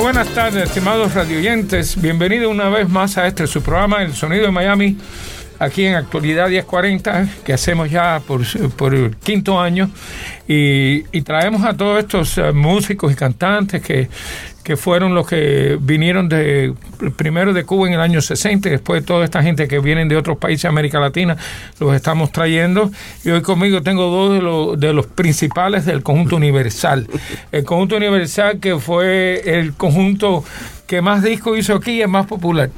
[0.00, 2.00] Buenas tardes, estimados radioyentes.
[2.00, 4.96] Bienvenidos una vez más a este su programa, El Sonido de Miami,
[5.58, 8.42] aquí en Actualidad 1040, que hacemos ya por,
[8.76, 9.90] por el quinto año.
[10.46, 14.08] Y, y traemos a todos estos eh, músicos y cantantes que,
[14.68, 16.74] que fueron los que vinieron de
[17.16, 20.16] primero de Cuba en el año 60 y después toda esta gente que vienen de
[20.18, 21.38] otros países de América Latina
[21.80, 22.90] los estamos trayendo.
[23.24, 27.08] Y hoy conmigo tengo dos de los, de los principales del conjunto universal.
[27.50, 30.44] El conjunto universal que fue el conjunto
[30.86, 32.68] que más discos hizo aquí y es más popular.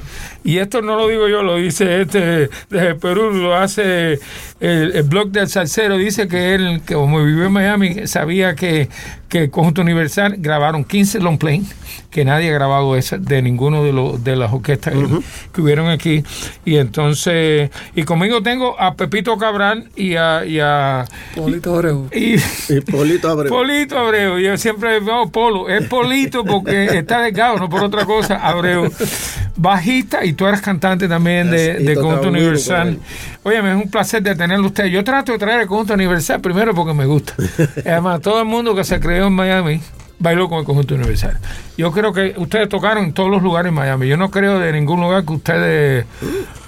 [0.45, 4.21] Y esto no lo digo yo, lo dice este desde Perú, lo hace
[4.61, 8.89] el, el blog del salsero, dice que él, que como vivió en Miami, sabía que,
[9.31, 11.63] que el Conjunto Universal grabaron 15 long play,
[12.11, 15.21] que nadie ha grabado esa, de ninguno de, los de las orquestas que-
[15.53, 16.23] que hubieron aquí.
[16.65, 20.45] Y entonces, y conmigo tengo a Pepito Cabral y a...
[20.45, 21.05] Y a
[21.37, 22.09] Polito Abreu.
[22.13, 22.35] y,
[22.69, 23.49] Y Polito Abreu.
[23.53, 28.35] Polito Abreu, yo siempre digo Polo, es Polito porque está delgado, no por otra cosa,
[28.37, 28.91] Abreu,
[29.57, 32.99] bajista y tú eres cantante también de, de Conjunto Universal.
[33.43, 34.87] Oye, me es un placer de tenerlo usted.
[34.87, 37.35] Yo trato de traer el Conjunto Universal primero porque me gusta.
[37.87, 39.81] Además, todo el mundo que se creó en Miami
[40.19, 41.39] bailó con el Conjunto Universal.
[41.79, 44.07] Yo creo que ustedes tocaron en todos los lugares en Miami.
[44.07, 46.07] Yo no creo de ningún lugar que ustedes...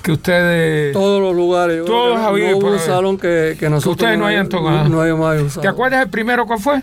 [0.02, 0.92] Que ustedes...
[0.94, 1.76] Todos los lugares.
[1.78, 2.84] yo Todos había no hubo por un ahí.
[2.86, 4.88] salón que, que nosotros ustedes no hayan tocado.
[4.88, 5.60] No hayamos usado.
[5.60, 6.82] ¿Te acuerdas el primero cuál fue?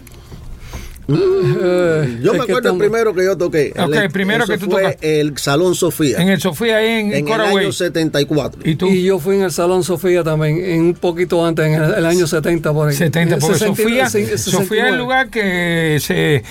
[1.11, 3.73] Eh, Yo me acuerdo el primero que yo toqué.
[3.77, 5.19] Ok, el primero eso que tú fue tocaste.
[5.21, 6.17] el Salón Sofía.
[6.21, 8.61] En el Sofía, ahí en, en el año 74.
[8.63, 8.87] ¿Y tú?
[8.87, 12.05] Y yo fui en el Salón Sofía también, en un poquito antes, en el, el
[12.05, 12.95] año 70 por ahí.
[12.95, 14.89] 70, Eh, porque 69, Sofía, Sofía es 69.
[14.89, 16.43] el lugar que se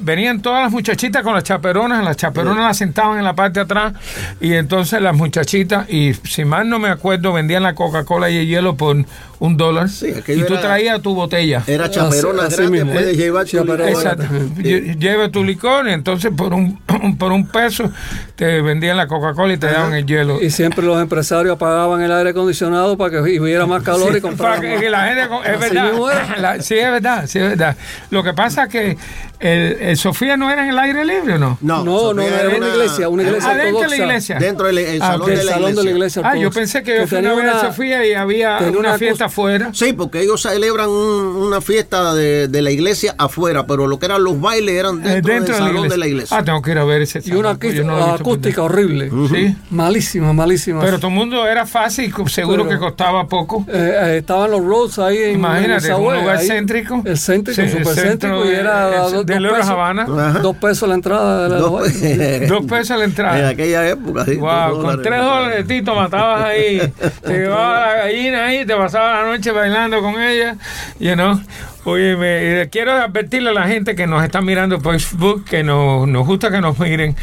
[0.00, 3.64] venían todas las muchachitas con las chaperonas, las chaperonas las sentaban en la parte de
[3.64, 3.92] atrás
[4.40, 8.46] y entonces las muchachitas, y si mal no me acuerdo, vendían la Coca-Cola y el
[8.46, 8.96] hielo por
[9.38, 11.62] un dólar Sí, y tú era- traías tu botella.
[11.66, 12.92] Era chaperona Así- así mismo.
[12.92, 13.90] puedes llevar tu Chaperona.
[13.90, 14.24] Exacto.
[14.56, 16.78] Lle- Lleva tu licor, y entonces por un
[17.18, 17.90] por un peso
[18.34, 20.40] te vendían la Coca-Cola y te daban el hielo.
[20.42, 24.20] Y siempre los empresarios apagaban el aire acondicionado para que hubiera más calor Sí, y
[24.22, 24.80] compraran para que- más.
[24.82, 25.92] que la gente, es Así verdad.
[26.38, 27.76] La- sí, es verdad, sí, es verdad.
[28.10, 28.96] Lo que pasa es que
[29.40, 31.58] el, el Sofía no era en el aire libre, ¿o no?
[31.60, 34.38] No, No, no, Sofía era una iglesia, una iglesia Adentro de la iglesia.
[34.38, 36.96] Dentro del el Ah, salón, de, la salón de la iglesia Ah, yo pensé que
[36.96, 39.70] yo fui tenía una vez a una- Sofía y había una, una fiesta afuera.
[39.72, 44.06] Sí, porque ellos celebran un- una fiesta de, de la iglesia afuera, pero lo que
[44.06, 46.36] eran los bailes eran eh, dentro, del salón de la iglesia.
[46.38, 48.62] Ah, tengo que ir a ver ese Y una salón, porque yo acústica, no acústica
[48.62, 49.10] horrible.
[49.30, 49.56] Sí.
[49.70, 50.80] Malísima, malísima.
[50.80, 53.64] Pero todo el mundo era fácil, seguro Pero- que costaba poco.
[53.68, 56.46] Eh, eh, estaban los roads ahí en Imagínate, en un lugar ahí.
[56.46, 57.02] céntrico.
[57.04, 58.44] El céntrico, Sí, súper el centro céntrico.
[58.44, 60.02] Y de- era de pesos, Habana.
[60.28, 60.38] Ajá.
[60.40, 63.48] dos pesos la entrada de la Dos- Dos pesos la en entrada.
[63.48, 64.24] aquella época.
[64.24, 65.00] sí, Wow, con dólares.
[65.04, 66.92] tres dólares, Tito, matabas ahí.
[67.24, 70.56] Te llevabas la gallina ahí, te pasabas la noche bailando con ella.
[70.98, 71.40] You know?
[71.88, 75.62] Oye, me, eh, quiero advertirle a la gente que nos está mirando por Facebook que
[75.62, 77.14] nos, nos gusta que nos miren,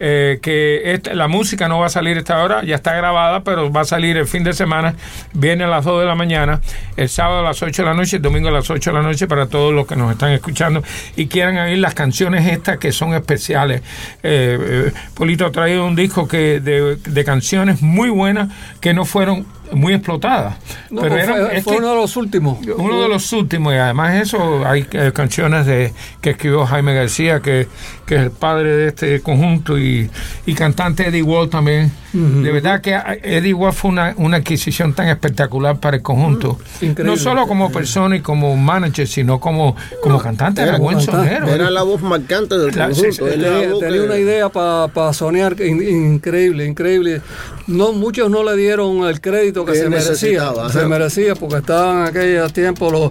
[0.00, 3.70] eh, que esta- la música no va a salir esta hora, ya está grabada, pero
[3.72, 4.96] va a salir el fin de semana,
[5.34, 6.60] viene a las 2 de la mañana,
[6.96, 9.02] el sábado a las 8 de la noche, el domingo a las 8 de la
[9.04, 10.82] noche para todos los que nos están escuchando
[11.14, 13.82] y quieran oír las canciones estas que son especiales.
[14.24, 18.48] Eh, eh, Polito ha traído un disco que de, de canciones muy buenas
[18.80, 20.56] que no fueron muy explotadas.
[20.90, 22.58] No, pero fue, es fue uno de los últimos.
[22.76, 27.40] uno de los últimos, y además eso, hay eh, canciones de que escribió Jaime García,
[27.40, 27.68] que,
[28.06, 30.10] que es el padre de este conjunto, y,
[30.46, 31.90] y cantante Eddie Wall también.
[32.10, 36.58] De verdad que a- Eddie Wall fue una, una adquisición tan espectacular para el conjunto.
[36.80, 37.04] Increíble.
[37.04, 41.28] No solo como persona y como manager, sino como, como cantante, era era buen cantante.
[41.36, 41.48] sonero.
[41.54, 43.12] Era la voz marcante del conjunto.
[43.12, 47.20] sí, era Tenía, voz tenía que- una idea para soñar in- increíble, increíble.
[47.66, 50.52] No, muchos no le dieron el crédito que, Que se merecía.
[50.72, 53.10] Se merecía porque estaban en aquellos tiempos los,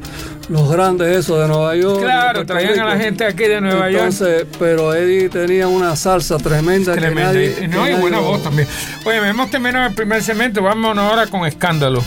[0.50, 2.02] los grandes esos de Nueva York.
[2.02, 4.04] Claro, traían a la gente aquí de Nueva York.
[4.06, 6.94] Entonces, pero Eddie tenía una salsa tremenda.
[6.94, 7.34] que Tremenda.
[7.34, 8.68] nadie- Y- no, que y nadie buena voz también.
[9.06, 10.62] Oye, hemos terminado el primer segmento.
[10.62, 12.04] Vámonos ahora con escándalo.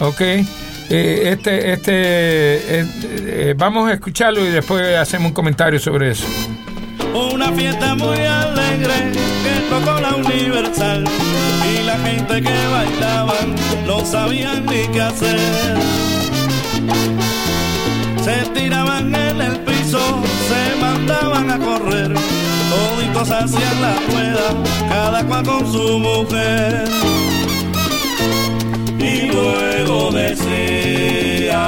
[0.00, 0.20] ¿Ok?
[0.20, 2.86] Eh, este, este, eh,
[3.26, 6.26] eh, vamos a escucharlo y después hacemos un comentario sobre eso.
[7.14, 11.04] Una fiesta muy alegre que tocó la Universal
[11.96, 13.54] la gente que bailaban
[13.86, 15.38] no sabían ni qué hacer.
[18.24, 20.00] Se tiraban en el piso,
[20.48, 22.12] se mandaban a correr,
[22.72, 24.46] toditos hacían la rueda,
[24.88, 26.84] cada cual con su mujer.
[28.98, 31.64] Y luego decía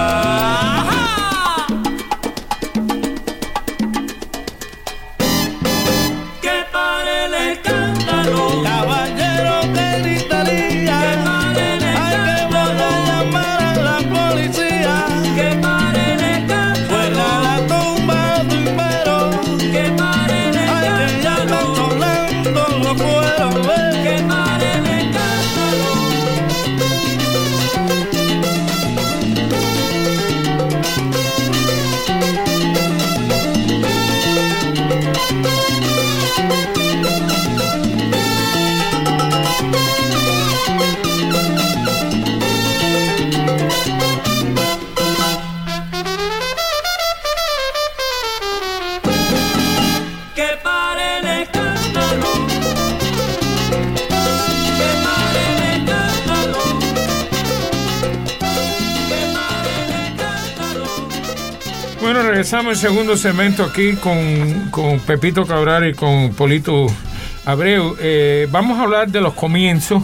[62.46, 66.86] regresamos al segundo segmento aquí con, con Pepito Cabral y con Polito
[67.44, 67.96] Abreu.
[68.00, 70.00] Eh, vamos a hablar de los comienzos.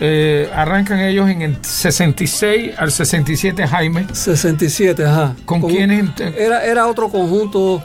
[0.00, 4.04] Eh, arrancan ellos en el 66 al 67 Jaime.
[4.12, 5.36] 67, ajá.
[5.44, 7.80] ¿Con Con- quiénes Era, era otro conjunto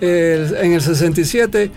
[0.00, 1.70] eh, en el 67.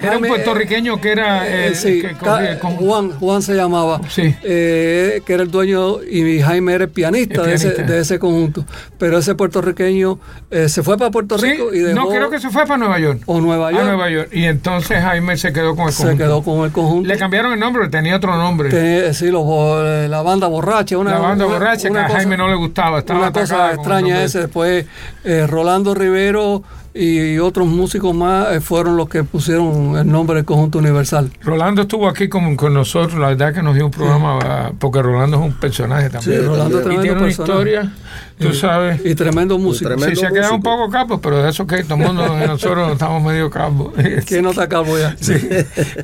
[0.00, 2.12] Era un puertorriqueño que era eh, eh, sí, que
[2.58, 4.34] con- Juan, Juan se llamaba, Sí.
[4.42, 8.18] eh, que era el dueño y Jaime era el pianista, El De, ese, de ese
[8.18, 8.64] conjunto.
[8.98, 10.18] Pero ese puertorriqueño
[10.50, 12.78] eh, se fue para Puerto Sí, Rico y dejó, no creo que se fue para
[12.78, 13.22] Nueva York.
[13.26, 14.28] o Nueva A York, Nueva York.
[14.32, 16.24] Y entonces Jaime se quedó con el se conjunto.
[16.24, 17.08] quedó con el conjunto.
[17.08, 18.70] Le cambiaron el nombre, tenía otro nombre.
[19.14, 19.44] Sí, los
[19.84, 20.96] eh, la banda borracha.
[20.98, 23.00] Una, la banda una- borracha una que a Jaime no le gustaba.
[23.00, 24.40] Estaba una cosa extraña ese.
[24.40, 24.86] Después
[25.24, 26.62] eh, Rolando Rivero
[26.94, 31.30] y otros músicos más eh, fueron los que pusieron el nombre del conjunto universal.
[31.42, 35.00] Rolando estuvo aquí con, con nosotros, la verdad que nos dio un programa, ah, porque
[35.02, 36.40] Rolando es un personaje también.
[36.40, 37.52] Sí, Rolando y tremendo tiene una personaje.
[37.52, 37.92] historia,
[38.38, 39.00] tú sabes.
[39.04, 39.88] Y tremendo músico.
[39.90, 40.14] tremendo.
[40.14, 42.92] Sí, se ha quedado un poco capo, pero de eso que todo el mundo, nosotros
[42.92, 43.92] estamos medio capos.
[44.26, 45.14] ¿Quién no está calvo ya?
[45.20, 45.34] Sí.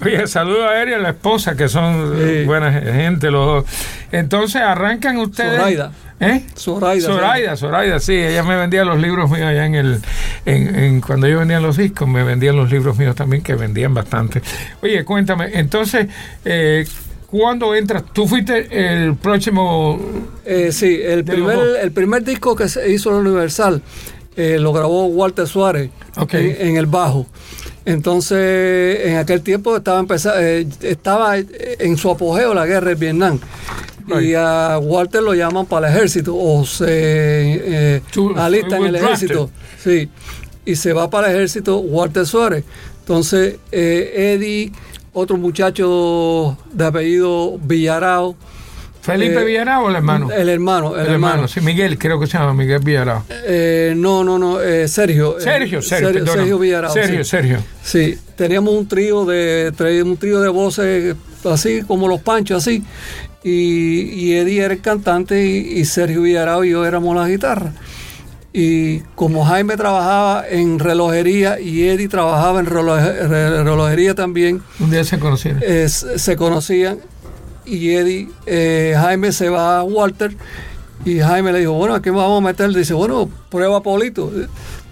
[0.04, 2.44] Oye, saludo a él y a la esposa, que son Sí.
[2.44, 3.64] buena gente los dos.
[4.12, 5.56] Entonces arrancan ustedes.
[5.58, 5.92] Zoraida.
[6.30, 6.44] ¿Eh?
[6.56, 7.06] Zoraida.
[7.06, 10.00] Zoraida, Zoraida, sí, ella me vendía los libros míos allá en el,
[10.46, 13.94] en, en- cuando yo vendía los discos, me vendían los libros míos también, que vendían
[13.94, 14.42] bastante.
[14.82, 16.06] Oye, cuéntame, entonces,
[16.44, 16.86] eh,
[17.26, 18.04] ¿cuándo entras?
[18.12, 20.00] ¿Tú fuiste el próximo?
[20.44, 23.82] Eh, sí, el primer, el primer disco que se hizo la Universal
[24.36, 26.34] eh, lo grabó Walter Suárez Ok.
[26.34, 27.26] en, en el bajo.
[27.86, 33.38] Entonces, en aquel tiempo estaba empeza- eh, estaba en su apogeo la guerra de Vietnam.
[34.06, 34.22] Right.
[34.30, 38.92] Y a Walter lo llaman para el ejército o se eh, To- alista en el
[38.92, 39.06] drafted.
[39.14, 39.50] ejército.
[39.82, 40.08] Sí.
[40.66, 42.64] Y se va para el ejército Walter Suárez.
[43.00, 44.72] Entonces, eh, Eddie,
[45.12, 48.36] otro muchacho de apellido Villarao,
[49.02, 50.30] ¿Felipe Eh, Villarao o el hermano?
[50.32, 51.46] el hermano, el, hermano.
[51.46, 53.24] sí, Miguel, creo que se llama Miguel Villarao.
[53.28, 55.36] Eh, no, no, no, eh, Sergio.
[55.38, 56.32] eh, Sergio, Sergio, perdona.
[56.32, 56.90] Sergio Villarao.
[56.94, 57.28] Sergio, sí.
[57.30, 57.58] Sergio.
[57.82, 62.82] Sí, teníamos un trío de un trío de voces así como los panchos así
[63.44, 67.72] y, y Eddie era el cantante y, y Sergio Villarao y yo éramos la guitarra.
[68.52, 74.90] Y como Jaime trabajaba en relojería y Eddie trabajaba en reloje- re- relojería también, Un
[74.90, 75.60] día se conocieron.
[75.64, 76.98] eh, se conocían
[77.66, 80.36] y Eddie, eh, Jaime se va a Walter
[81.04, 82.70] y Jaime le dijo, bueno, ¿a qué vamos a meter?
[82.72, 84.30] Dice, bueno, prueba Polito.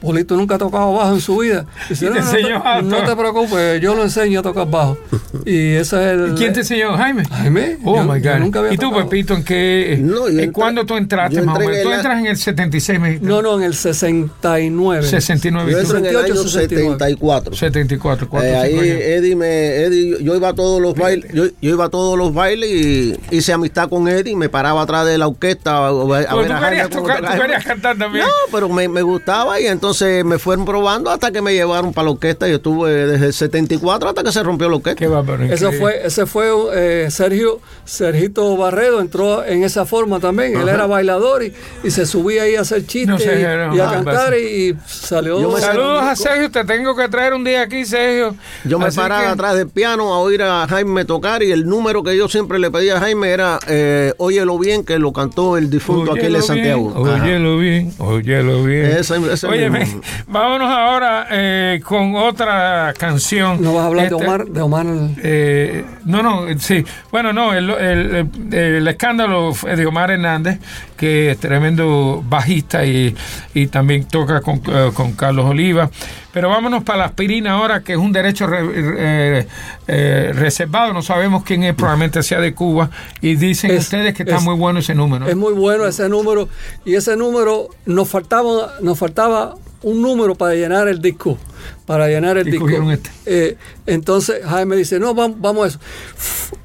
[0.02, 1.64] Polito nunca ha tocado bajo en su vida.
[1.88, 3.08] Dice, Y te no, no, enseñó te, a no tocar".
[3.08, 4.98] te preocupes, yo lo enseño a tocar bajo.
[5.46, 6.32] Y ese es el...
[6.32, 6.96] ¿Y quién te enseñó?
[6.96, 7.24] Jaime.
[7.24, 7.78] Jaime.
[7.84, 8.38] Oh Yo- my yo God.
[8.40, 9.08] nunca había ¿Y tú, tocado.
[9.08, 9.98] Pepito, en qué?
[10.00, 11.78] No, yo ¿En entré- cuándo tú entraste más o entré menos?
[11.78, 13.28] en Tú entras en el 76, me dijiste.
[13.28, 15.06] No, no, en el 69.
[15.06, 15.72] 69.
[15.72, 16.92] Yo entro en el 68, año 69.
[16.98, 17.54] 74.
[17.56, 18.78] 74, cuatro, Eh, ahí.
[18.78, 22.34] Eddie me Eddie, yo iba a todos los bailes, yo, yo iba a todos los
[22.34, 26.26] bailes y hice amistad con Eddie, me paraba atrás de la orquesta a, a ver
[26.26, 28.24] a tú Jaime querías tocar, tú querías cantar también.
[28.24, 29.91] No, pero me, me gustaba y entonces
[30.24, 32.48] me fueron probando hasta que me llevaron para la orquesta.
[32.48, 34.98] Yo estuve desde el 74 hasta que se rompió la orquesta.
[34.98, 35.44] Qué bárbaro.
[35.44, 35.78] Ese increíble.
[35.78, 40.56] fue, ese fue eh, Sergio, Sergito Barredo entró en esa forma también.
[40.58, 41.52] Él era bailador y,
[41.84, 45.40] y se subía ahí a hacer chistes No sé, y, a cantar y, y salió.
[45.40, 48.34] Yo me Saludos a Sergio, te tengo que traer un día aquí, Sergio.
[48.64, 51.66] Yo me Así paraba que- atrás del piano a oír a Jaime tocar y el
[51.66, 55.56] número que yo siempre le pedía a Jaime era eh, Óyelo bien, que lo cantó
[55.56, 56.92] el difunto aquí Óyelo de Santiago.
[57.04, 57.22] bien.
[57.22, 58.86] Óyelo bien, óyelo bien.
[58.86, 59.81] Ese- ese Óyeme, mismo.
[60.26, 63.60] vámonos ahora eh, con otra canción.
[63.62, 64.46] ¿No vas a hablar de Este, Omar?
[64.46, 64.86] De Omar
[65.22, 66.84] Eh, no, no, sí.
[67.10, 68.14] Bueno, no, el, el-
[68.50, 70.58] el- el escándalo de Omar Hernández,
[70.96, 73.14] que es tremendo bajista y,
[73.54, 75.90] y también toca con, eh, con Carlos Oliva.
[76.32, 79.46] Pero vámonos para la aspirina ahora, que es un derecho re-
[79.86, 80.92] eh, reservado.
[80.94, 82.88] No sabemos quién es, probablemente sea de Cuba.
[83.20, 85.26] Y dicen Es- ustedes que está es- muy bueno ese número.
[85.26, 86.48] Es muy bueno ese número
[86.84, 91.38] y ese número nos faltaba nos faltaba un número para llenar el disco,
[91.86, 92.64] para llenar el Y disco.
[92.66, 93.10] cogieron este.
[93.26, 95.78] Eh, entonces Jaime dice, no, vamos, vamos a eso.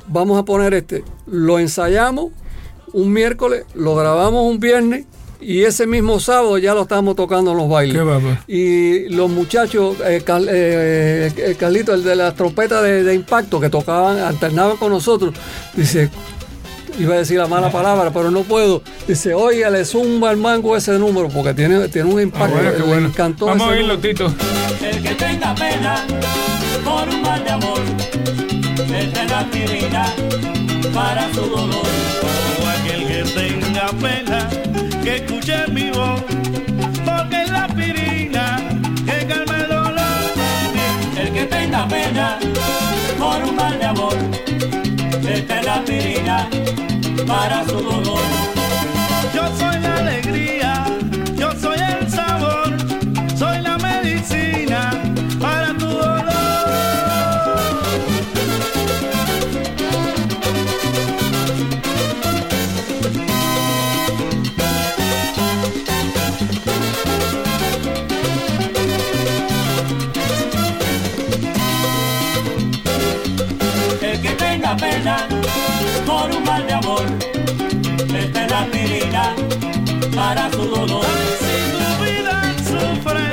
[0.07, 1.03] Vamos a poner este.
[1.25, 2.31] Lo ensayamos
[2.93, 5.05] un miércoles, lo grabamos un viernes
[5.39, 8.01] y ese mismo sábado ya lo estábamos tocando en los bailes.
[8.47, 8.53] Qué.
[8.53, 13.59] Y los muchachos, eh, Cal- eh, eh, Carlito, el de las trompetas de, de impacto
[13.59, 15.35] que tocaban, alternaban con nosotros,
[15.75, 16.09] dice,
[16.99, 18.81] iba a decir la mala palabra, pero no puedo.
[19.07, 22.53] Dice, oiga, le zumba el mango ese número porque tiene, tiene un Ah, impacto.
[22.55, 23.07] bueno, qué le bueno.
[23.09, 23.97] encantó Vamos a oírlo.
[23.99, 24.33] Tito.
[24.81, 26.05] El que tenga pena
[26.83, 27.79] por un mal de amor,
[28.95, 30.05] es la aspirina
[30.93, 31.85] para su dolor.
[32.63, 34.49] O aquel que tenga pena,
[35.03, 36.21] que escuche mi voz,
[37.05, 38.59] porque es la aspirina
[39.05, 39.93] que calma el dolor.
[41.19, 42.39] El que tenga pena
[43.19, 44.15] por un mal de amor,
[45.29, 46.49] esta es la aspirina
[47.27, 48.19] para su dolor.
[49.35, 50.85] Yo soy la alegría,
[51.35, 52.69] yo soy el sabor,
[53.37, 54.91] soy la medicina
[55.39, 56.23] para tu dolor.
[74.01, 75.27] El que tenga pena
[76.27, 77.05] por un mal de amor,
[78.15, 79.35] esta es la aspirina
[80.15, 81.05] para su dolor.
[81.39, 82.35] Si tu vida
[82.69, 83.27] sufre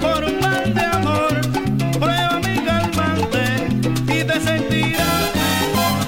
[0.00, 1.40] por un mal de amor,
[2.00, 3.44] prueba mi calmante
[4.06, 5.32] y te sentirás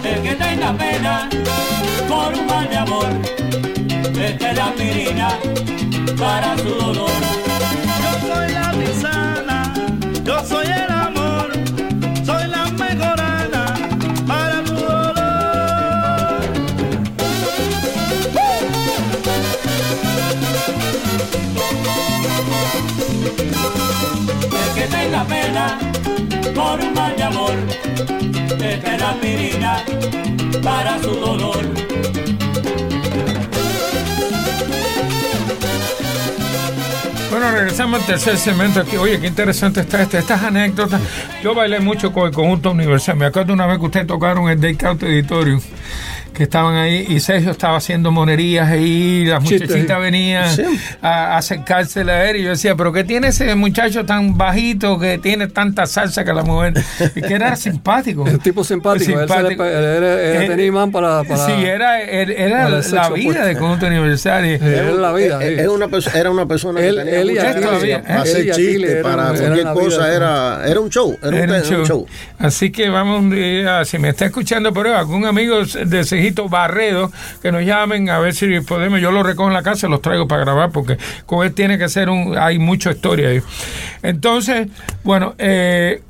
[0.04, 1.28] El que tenga pena
[2.08, 3.08] por un mal de amor,
[4.18, 5.28] esta es la aspirina
[6.18, 7.20] para su dolor.
[8.02, 9.74] Yo soy la tisana,
[10.24, 10.79] yo soy el
[24.80, 25.78] que tenga pena
[26.54, 27.52] por un mal de amor,
[28.62, 29.00] esta es
[29.62, 29.84] la
[30.62, 31.64] para su dolor.
[37.30, 38.96] Bueno, regresamos al tercer segmento aquí.
[38.96, 40.18] Oye, qué interesante está este.
[40.18, 41.00] Estas anécdotas.
[41.42, 43.16] Yo bailé mucho con el conjunto universal.
[43.16, 45.60] Me acuerdo una vez que ustedes tocaron el Day Count Editorium,
[46.32, 49.24] que estaban ahí y Sergio estaba haciendo monerías ahí.
[49.26, 50.62] Las muchachitas venían Sí.
[51.02, 52.36] a, a acercársela a él.
[52.36, 56.32] Y yo decía, ¿pero qué tiene ese muchacho tan bajito que tiene tanta salsa que
[56.32, 56.74] la mujer?
[57.14, 58.26] Y que era simpático.
[58.26, 59.64] El tipo simpático, él, se le Simpático.
[59.64, 63.44] él era- él Eh, tenía imán para, para- sí, era, era, era para la vida
[63.46, 64.46] del conjunto universal.
[64.46, 65.38] Y- Era la vida.
[65.42, 65.60] Eh, sí.
[65.62, 68.02] es una era una persona Él- que tenía él ¿eh?
[68.06, 70.14] para hacer chistes, para cualquier cosa, vida.
[70.16, 71.80] era, era un show, era, un, Era show.
[71.80, 72.06] un show.
[72.38, 76.48] Así que vamos un día, si me está escuchando por ahí, algún amigo de Cejito
[76.48, 77.10] Barredo,
[77.42, 80.00] que nos llamen a ver si podemos, yo lo recojo en la casa y los
[80.00, 80.96] traigo para grabar, porque
[81.26, 83.42] con él tiene que ser un, hay mucha historia.
[84.02, 84.68] Entonces,
[85.02, 86.02] bueno, eh,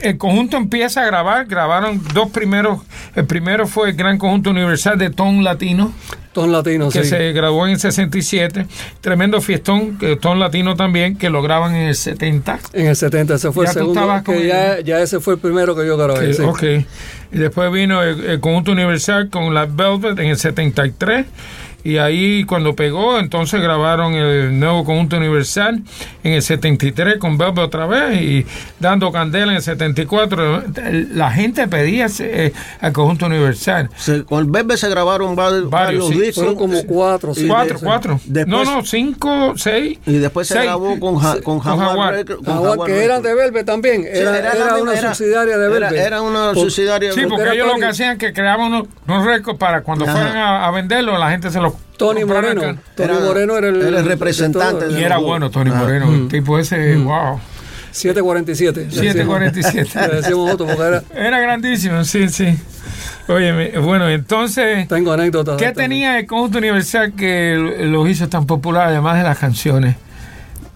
[0.00, 2.80] el conjunto empieza a grabar, grabaron dos primeros,
[3.14, 5.92] el primero fue el Gran Conjunto Universal de Ton Latino,
[6.32, 7.08] Ton latino, que sí.
[7.08, 8.66] se grabó en el 67,
[9.00, 12.58] tremendo fiestón, que Ton Latino también, que lo graban en el 70.
[12.74, 14.22] En el 70, ese fue Ya el segundo.
[14.22, 16.26] Que ya, ya ese fue el primero que yo grabé.
[16.26, 16.42] Que- sí.
[16.42, 16.62] Ok.
[17.32, 21.24] Y después vino el, el conjunto universal con la Velvet en el 73.
[21.86, 25.82] Y ahí cuando pegó, entonces grabaron el nuevo conjunto universal
[26.24, 28.46] en el 73 con Velvet otra vez y
[28.80, 30.64] dando candela en el 74.
[31.12, 33.88] La gente pedía eh, al conjunto universal.
[33.96, 36.14] Se- con Bebe se grabaron va- varios, sí.
[36.14, 36.34] discos.
[36.34, 37.46] Fueron como cuatro, sí.
[37.46, 38.20] cuatro, de- cuatro.
[38.24, 39.98] después- no, no, cinco, seis.
[40.06, 40.66] Y después se seis.
[40.66, 43.34] grabó con, ja- con, Con Jaguar, con Jaguar, Jaguar que eran de.
[43.36, 44.02] Velvet también.
[44.02, 46.06] Sí, Era, era misma- una era- subsidiaria de era- Velvet.
[46.06, 49.24] Era una Por- subsidiaria Sí, porque era ellos lo que hacían que creaban unos, unos
[49.26, 50.12] récords para cuando Ajá.
[50.14, 52.60] fueran a, a venderlo, la gente se los Tony Moreno.
[52.62, 52.76] acá.
[52.94, 55.78] Tony Era- Moreno era el, era el representante de Y era bueno Tony Ah.
[55.78, 57.40] Moreno, el tipo ese, wow.
[57.92, 58.88] 747.
[58.90, 60.08] 747.
[60.08, 62.56] Le decíamos otro porque era, Era grandísimo, sí, sí.
[63.28, 65.56] Oye, bueno, entonces, tengo anécdotas.
[65.56, 69.96] ¿qué tenía el conjunto universal que los hizo tan populares, además de las canciones?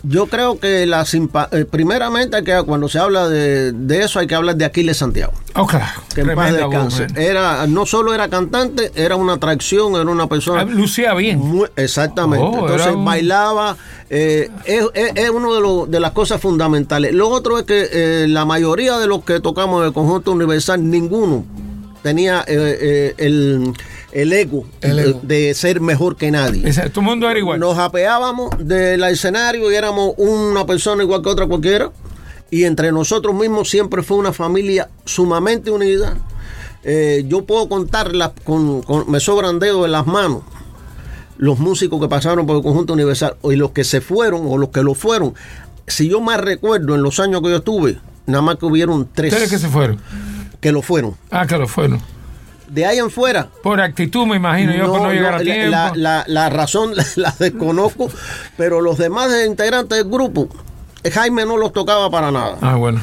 [0.02, 4.26] Yo creo que la simpa- eh, primeramente que cuando se habla de, de eso hay
[4.26, 5.32] que hablar de Aquiles Santiago,
[5.68, 6.00] claro.
[6.14, 7.02] que en paz descanse.
[7.08, 7.18] man.
[7.18, 11.38] Era no solo era cantante, era una atracción, era una Ah, persona Lucía bien.
[11.38, 12.44] Muy- exactamente.
[12.46, 13.76] Oh, Entonces un- bailaba,
[14.08, 17.12] eh, es, es, es uno de, los- de las cosas fundamentales.
[17.12, 20.88] Lo otro es que eh, la mayoría de los que tocamos en el conjunto universal,
[20.90, 21.44] ninguno
[22.02, 23.74] tenía eh, eh, el,
[24.12, 25.20] el ego, El de- ego.
[25.22, 26.68] De, ser mejor que nadie.
[26.68, 27.60] Ese- todo el mundo era igual.
[27.60, 31.90] Nos apeábamos del escenario y éramos una persona igual que otra cualquiera.
[32.50, 36.16] Y entre nosotros mismos siempre fue una familia sumamente unida.
[36.82, 40.42] Eh, yo puedo contarlas con, con- me sobran dedos en las manos
[41.36, 44.68] los músicos que pasaron por el conjunto universal y los que se fueron o los
[44.70, 45.34] que lo fueron.
[45.86, 49.32] Si yo más recuerdo en los años que yo estuve, nada más que hubieron tres
[49.32, 49.98] Ustedes que se fueron.
[50.60, 51.14] que lo fueron.
[51.30, 52.00] Ah, que lo fueron.
[52.70, 55.70] De ahí en fuera, Por actitud, me imagino yo, por no llegar a la- tiempo.
[55.70, 58.08] La, la- la razón la, la desconozco,
[58.56, 60.48] pero los demás integrantes del grupo,
[61.12, 62.56] Jaime no los tocaba para nada.
[62.60, 63.00] Ah, bueno.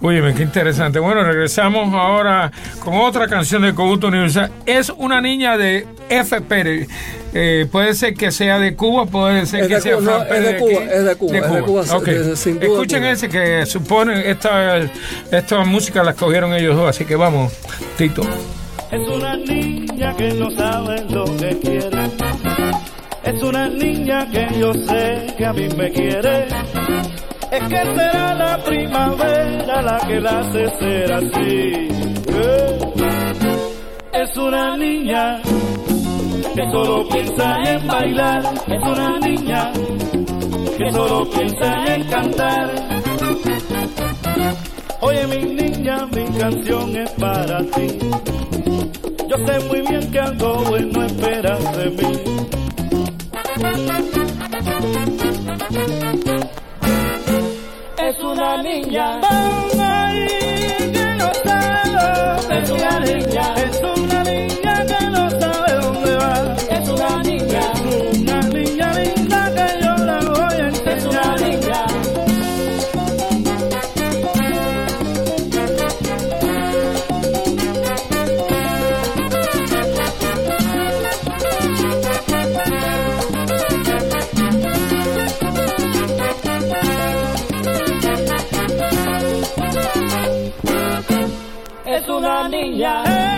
[0.00, 1.00] Óyeme, qué interesante.
[1.00, 4.52] Bueno, regresamos ahora con otra canción de Conjunto Universal.
[4.64, 6.40] Es una niña de F.
[6.42, 6.86] Pérez.
[7.34, 10.44] Eh, puede ser que sea de Cuba, puede ser Es que sea Cuba, no, es
[10.44, 10.88] de Cuba, aquí.
[10.92, 12.04] es de Cuba, es de Cuba, Ok.
[12.04, 13.10] de- sin duda Escuchen Cuba.
[13.10, 14.76] ese que supone esta,
[15.32, 17.52] esta música la escogieron ellos dos, así que vamos,
[17.96, 18.22] Tito.
[18.90, 22.10] Es una niña que no sabe lo que quiere.
[23.22, 26.46] Es una niña que yo sé que a mí me quiere.
[27.50, 31.88] Es que será la primavera la que la hace ser así.
[32.28, 32.78] Eh.
[34.14, 35.42] Es una niña
[36.54, 38.42] que solo piensa en bailar.
[38.68, 39.70] Es una niña
[40.78, 42.70] que solo piensa en cantar.
[45.00, 48.47] Oye mi niña, mi canción es para ti.
[49.28, 52.12] Yo sé muy bien que algo bueno esperas de mí.
[57.98, 59.20] Es una niña.
[92.28, 93.04] Una niña.
[93.04, 93.37] Es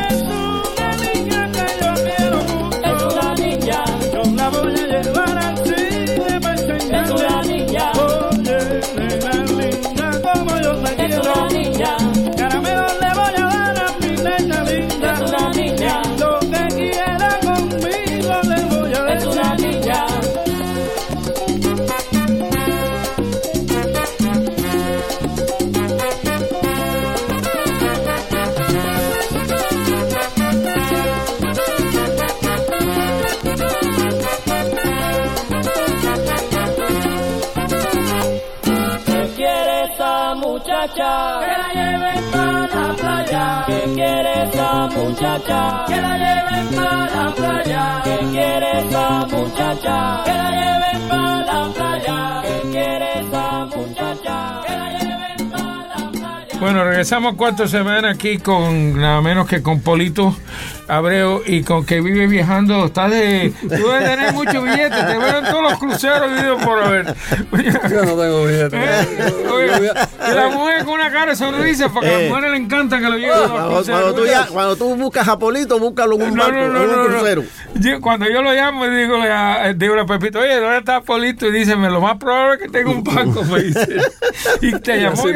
[41.00, 41.44] muchacha?
[41.46, 43.64] Que la lleven para la playa.
[43.66, 45.84] ¿Qué quiere esa muchacha?
[45.86, 48.02] Que la lleven para la playa.
[48.04, 50.22] ¿Qué quiere esa muchacha?
[50.24, 52.42] Que la lleven para la playa.
[52.42, 54.60] ¿Qué quiere esa muchacha?
[54.66, 56.58] Que la lleven para la playa.
[56.60, 60.36] Bueno, regresamos cuatro semanas aquí con nada menos que con Polito
[60.88, 62.86] Abreu y con que vive viajando.
[62.86, 63.52] Está de.
[63.62, 67.14] Tú debes tener muchos billetes, te veo en todos los cruceros vividos por haber.
[67.90, 68.76] Yo no tengo billete.
[68.76, 69.06] Eh,
[69.46, 72.20] Yo- oye, yo a- y la mujer con una cara de sonrisa porque a las
[72.22, 72.28] Eh.
[72.28, 76.16] mujeres les encanta que lo lleven Cuando, tú ya- cuando tú buscas a Polito, búscalo
[76.16, 77.08] en un No, barco, no, no, en un no, no.
[77.16, 77.44] crucero.
[77.74, 81.46] Yo- cuando yo lo llamo, digo, a, digo a Pepito, oye, ¿dónde está Polito?
[81.46, 83.86] Y dice, "Me lo más probable es que tenga un barco, me dice.
[84.62, 85.32] Y te llamó y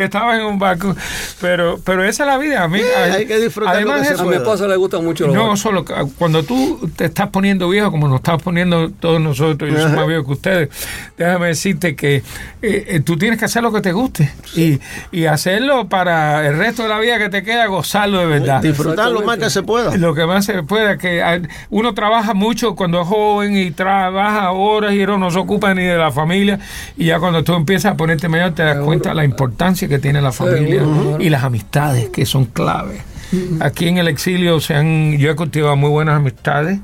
[0.00, 0.94] estabas, en, un barco.
[1.40, 2.80] Pero, pero esa es la vida, a mí.
[2.80, 5.26] hay que disfrutar Además lo que de se A eso, mi esposa le gusta mucho
[5.26, 5.60] los no barcos.
[5.60, 5.84] solo
[6.18, 10.06] cuando tú te estás poniendo viejo como nos estamos poniendo todos nosotros yo soy más
[10.06, 10.68] viejo que ustedes
[11.16, 12.22] déjame decirte que eh,
[12.62, 14.21] eh, tú tienes que hacer lo que te guste
[14.54, 14.80] y,
[15.10, 18.62] y hacerlo para el resto de la vida que te queda gozarlo de verdad.
[18.62, 19.96] Disfrutar lo más que se pueda.
[19.96, 24.92] lo que más se pueda que uno trabaja mucho cuando es joven y trabaja horas
[24.92, 26.58] y no se ocupa ni de la familia.
[26.96, 29.98] Y ya cuando tú empiezas a ponerte mayor te das cuenta de la importancia que
[29.98, 31.16] tiene la familia Seguro.
[31.20, 33.11] y las amistades que son clave
[33.60, 36.78] Aquí en el exilio se han, yo he cultivado muy buenas amistades.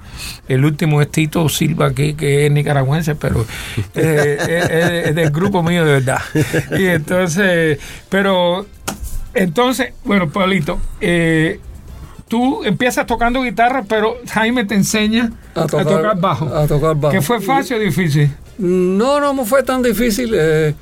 [0.48, 3.44] El último es Tito Silva aquí, que es nicaragüense, pero
[3.94, 6.20] eh, es, es- es del grupo mío de verdad.
[6.78, 8.66] Y entonces, pero
[9.34, 11.61] entonces, bueno, Pablito, eh,
[12.28, 16.46] tú empiezas tocando guitarra, pero Jaime te enseña a tocar, bajo.
[16.54, 17.12] A tocar bajo.
[17.12, 18.30] ¿Que fue fácil o difícil?
[18.58, 20.32] No, no fue tan difícil.
[20.34, 20.74] eh,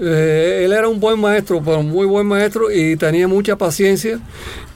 [0.00, 4.18] eh, él era un buen maestro, pero muy buen maestro y tenía mucha paciencia.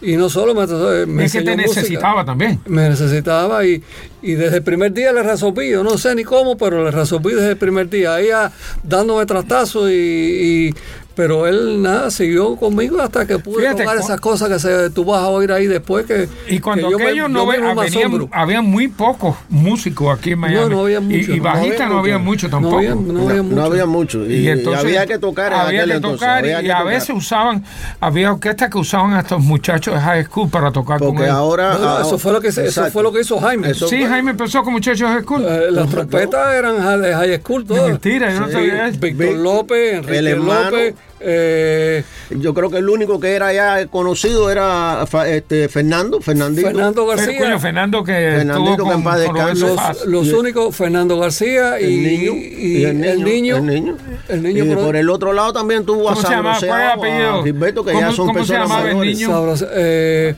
[0.00, 0.66] Y no solo me,
[1.06, 2.58] me es que te música, necesitaba también.
[2.66, 3.82] Me necesitaba y,
[4.20, 5.70] y desde el primer día le resolví.
[5.70, 8.14] Yo no sé ni cómo, pero le resolví desde el primer día.
[8.16, 8.50] Ahí a-
[8.82, 10.74] dándome trastazos y, y
[11.14, 14.90] pero él nada, siguió conmigo hasta que pude Fíjate, tocar cu- esas cosas que se,
[14.90, 17.44] tú vas a oír ahí después que Y cuando que yo me- aquellos no
[17.88, 20.60] yo había muy pocos músicos aquí en Miami.
[20.64, 22.76] No, no había Y- mucho, Y, no bajistas no había había mucho no tampoco.
[22.78, 23.56] había, no había mucho.
[23.56, 24.26] no había mucho.
[24.26, 26.72] Y, Y entonces había que tocar en había aquel que entonces, tocar había y que
[26.72, 26.92] a tocar.
[26.94, 27.64] veces usaban
[28.00, 31.34] había orquestas que usaban a estos muchachos de high school para tocar con Porque ellos.
[31.36, 31.72] ahora.
[31.80, 33.70] Ah, eso fue lo que se- eso fue lo que hizo Jaime.
[33.70, 35.44] Eso sí, fue- Jaime empezó con muchachos de high school.
[35.46, 37.88] Eh, las trompetas eran de high school todas.
[37.88, 38.98] mentira, yo no sabía eso.
[39.00, 40.36] Víctor López, Enrique.
[40.36, 40.94] López,
[41.24, 46.68] eh, Yo creo que el único que era ya conocido era fa- este, Fernando, Fernandito.
[46.68, 47.38] Fernando García.
[47.38, 49.60] coño, Fernando que Fernandito, estuvo que en con, paz con descanse.
[49.62, 50.04] Roberto los, Paz.
[50.06, 53.56] los Y- únicos, Fernando García y, el niño, y y el niño, el niño.
[53.56, 53.96] el niño.
[54.28, 56.54] el niño y produ- por el otro lado también tuvo a ¿Cómo se llama?
[56.58, 59.64] Sabroseado, Gilberto, que ¿Cómo- ya son cómo se personas mayores.
[59.74, 60.34] eh,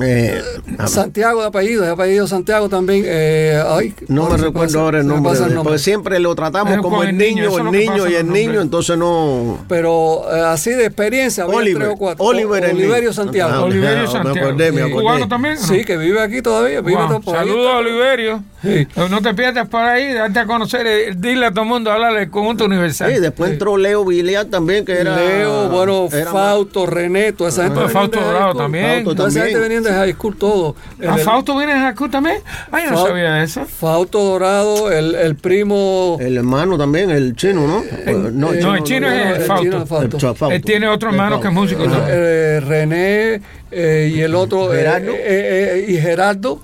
[0.00, 0.40] Eh,
[0.78, 3.02] a- Santiago de apellido, de apellido Santiago también.
[3.06, 6.80] eh, ay, no me recuerdo ahora el me nombre, el porque siempre lo tratamos Es
[6.80, 9.58] como el el niño, el niño y el niño, entonces no.
[9.68, 12.24] Pero eh, así de experiencia, Oliver, tres o cuatro.
[12.24, 13.12] Oliver el Oliverio.
[13.12, 13.50] Santiago.
[13.52, 14.46] Ah, Oliverio me Santiago.
[14.48, 14.88] acordé, me Sí.
[14.88, 15.02] acordé.
[15.02, 15.58] ¿Cubano también?
[15.58, 16.80] Sí, que vive aquí todavía.
[16.80, 17.22] Vive Wow.
[17.24, 18.42] Saludos a Oliverio.
[18.62, 18.88] Sí.
[19.08, 22.20] No te pierdas por ahí, date a conocer, eh, dile a todo el mundo, háblale
[22.20, 23.12] del conjunto universal.
[23.14, 25.14] Sí, después entró Leo Villar también, que era.
[25.16, 27.78] Leo, bueno, era Fausto, René, toda esa gente.
[27.78, 28.62] Ah, venían Fausto de high Dorado school.
[28.62, 29.04] también.
[29.04, 30.76] Fausto Toda esa gente venían de high school todo.
[31.08, 32.38] ¿A El- Fausto viene a Jacu también?
[32.72, 33.64] Ay, yo no sabía eso.
[33.64, 36.16] Fausto Dorado, el, el primo.
[36.20, 37.84] El hermano también, el chino, ¿no?
[38.32, 39.64] no, eh, no, el chino es el Fausto.
[39.64, 40.16] chino es Fausto.
[40.16, 40.50] El Fausto.
[40.50, 41.84] Él tiene otro hermano que es músico.
[42.08, 45.12] Eh, René eh, y el otro eh, Gerardo.
[45.12, 46.60] eh, eh, y Gerardo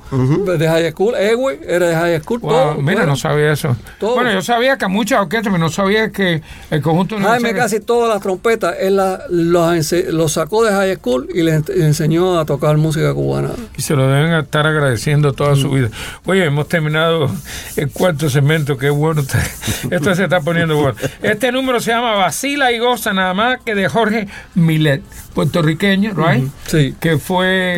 [0.58, 3.06] de High School, Ewe era de High School, Wow, todo, mira, bueno.
[3.06, 3.76] no sabía eso.
[3.98, 4.14] Todo.
[4.14, 8.08] Bueno, yo sabía que muchas orquestas, pero no sabía que el conjunto Jaime casi todas
[8.12, 12.44] las trompetas él la- los, los sacó de High School y le, le enseñó a
[12.44, 13.50] tocar música cubana.
[13.76, 15.88] Y se lo deben estar agradeciendo toda su vida.
[16.26, 17.30] Oye, hemos terminado
[17.76, 19.20] el cuarto segmento, qué bueno.
[19.22, 19.42] está.
[19.90, 20.96] Esto se está poniendo bueno.
[21.22, 25.02] Este número se llama Vacila y Goza, nada más que de Jorge Milet,
[25.34, 26.48] puertorriqueño, right?
[26.66, 26.93] Sí.
[27.00, 27.74] Que fue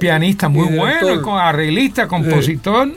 [0.00, 1.00] Pianista muy director.
[1.02, 2.90] bueno, con arreglista, compositor.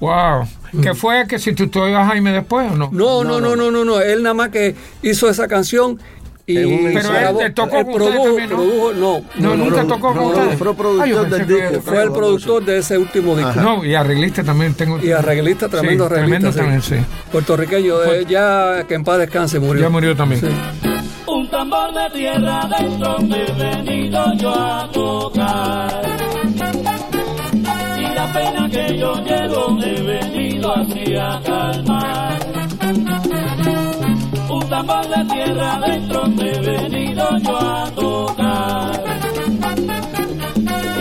[0.00, 0.46] Wow.
[0.82, 2.90] Que fue que si tú a Jaime después o no?
[2.92, 5.98] No, no, no, no, no, no, él nada más que hizo esa canción
[6.46, 8.56] y Pero él tocó él con ustedes produjo, también, ¿no?
[8.56, 10.58] produjo- no, No, nunca no, tocó con ustedes.
[10.58, 11.82] fue productor yo del pensé que disco.
[11.82, 13.60] fue el productor de ese último disco.
[13.60, 14.98] No, y arreglista también tengo.
[14.98, 16.50] Y arreglista, tremendo Sí, arreglista.
[16.50, 16.58] tremendo sí.
[16.58, 17.30] también, sí.
[17.32, 19.82] Puertorriqueño, eh, ya que en paz descanse murió.
[19.82, 20.40] Ya murió también.
[20.40, 20.87] Sí.
[21.48, 26.02] Un tambor de tierra dentro me he venido yo a tocar.
[27.96, 32.38] Y la pena que yo llevo he venido así a calmar.
[34.50, 39.04] Un tambor de tierra dentro me he venido yo a tocar.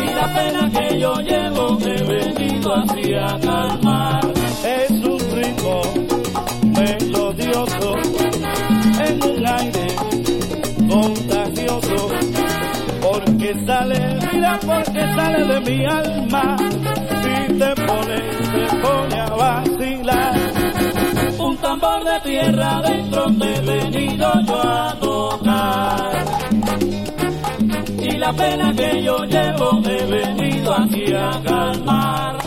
[0.02, 4.27] Y la pena que yo llevo he venido así a calmar.
[13.48, 16.58] Porque sale, mira porque sale de mi alma.
[16.60, 18.20] Y te pone,
[18.54, 20.36] te pone a vacilar.
[21.40, 26.26] Un tambor de tierra dentro me he venido yo a tocar.
[28.02, 32.38] Y la pena que yo llevo me he venido aquí a calmar.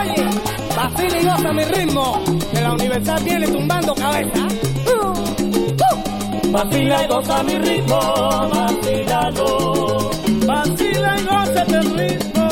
[0.00, 0.24] Oye,
[0.76, 4.46] vacila y goza mi ritmo, que la universidad viene tumbando cabeza.
[6.52, 7.98] Vacila y goza mi ritmo,
[8.54, 10.10] vacílalo.
[10.46, 12.48] Vacila y goza este ritmo,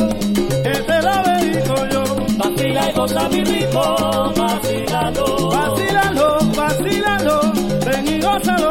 [0.63, 2.05] que te lo dedico yo.
[2.37, 3.83] Vacila y goza mi ritmo,
[4.37, 5.49] vacílalo.
[5.51, 7.53] Vacílalo, vacílalo,
[7.87, 8.71] ven y gózalo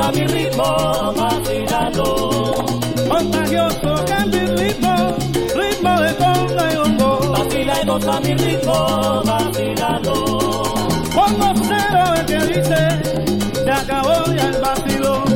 [0.00, 2.54] Goza mi ritmo, vacilando.
[3.06, 5.16] Contagioso que mi ritmo,
[5.54, 7.32] ritmo de conga y hongo.
[7.32, 10.14] Vacila y goza mi ritmo, vacilando.
[11.14, 12.80] Pongo cero el que dice,
[13.62, 15.29] se acabó ya el vacilo.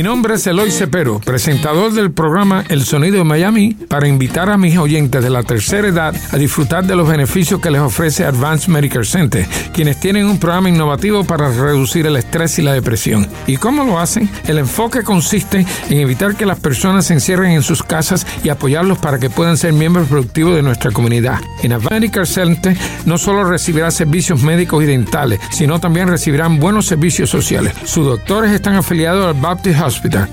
[0.00, 4.56] Mi nombre es Eloy Cepero, presentador del programa El Sonido de Miami, para invitar a
[4.56, 8.68] mis oyentes de la tercera edad a disfrutar de los beneficios que les ofrece Advanced
[8.68, 13.28] Medical Center, quienes tienen un programa innovativo para reducir el estrés y la depresión.
[13.46, 14.30] ¿Y cómo lo hacen?
[14.46, 18.96] El enfoque consiste en evitar que las personas se encierren en sus casas y apoyarlos
[18.96, 21.40] para que puedan ser miembros productivos de nuestra comunidad.
[21.62, 26.86] En Advanced Medical Center no solo recibirá servicios médicos y dentales, sino también recibirán buenos
[26.86, 27.74] servicios sociales.
[27.84, 29.89] Sus doctores están afiliados al Baptist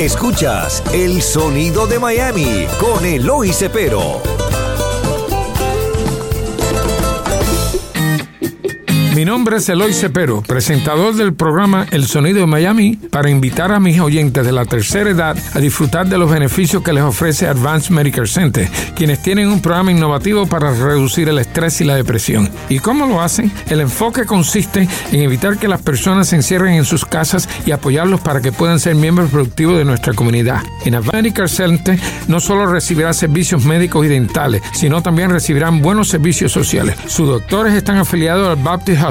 [0.00, 4.37] Escuchas el sonido de Miami con Eloy Cepero.
[9.18, 13.80] Mi nombre es Eloy Cepero, presentador del programa El Sonido de Miami, para invitar a
[13.80, 17.90] mis oyentes de la tercera edad a disfrutar de los beneficios que les ofrece Advanced
[17.90, 22.48] Medical Center, quienes tienen un programa innovativo para reducir el estrés y la depresión.
[22.68, 23.50] ¿Y cómo lo hacen?
[23.68, 28.20] El enfoque consiste en evitar que las personas se encierren en sus casas y apoyarlos
[28.20, 30.62] para que puedan ser miembros productivos de nuestra comunidad.
[30.84, 36.06] En Advanced Medical Center no solo recibirá servicios médicos y dentales, sino también recibirán buenos
[36.06, 36.94] servicios sociales.
[37.08, 39.07] Sus doctores están afiliados al Baptist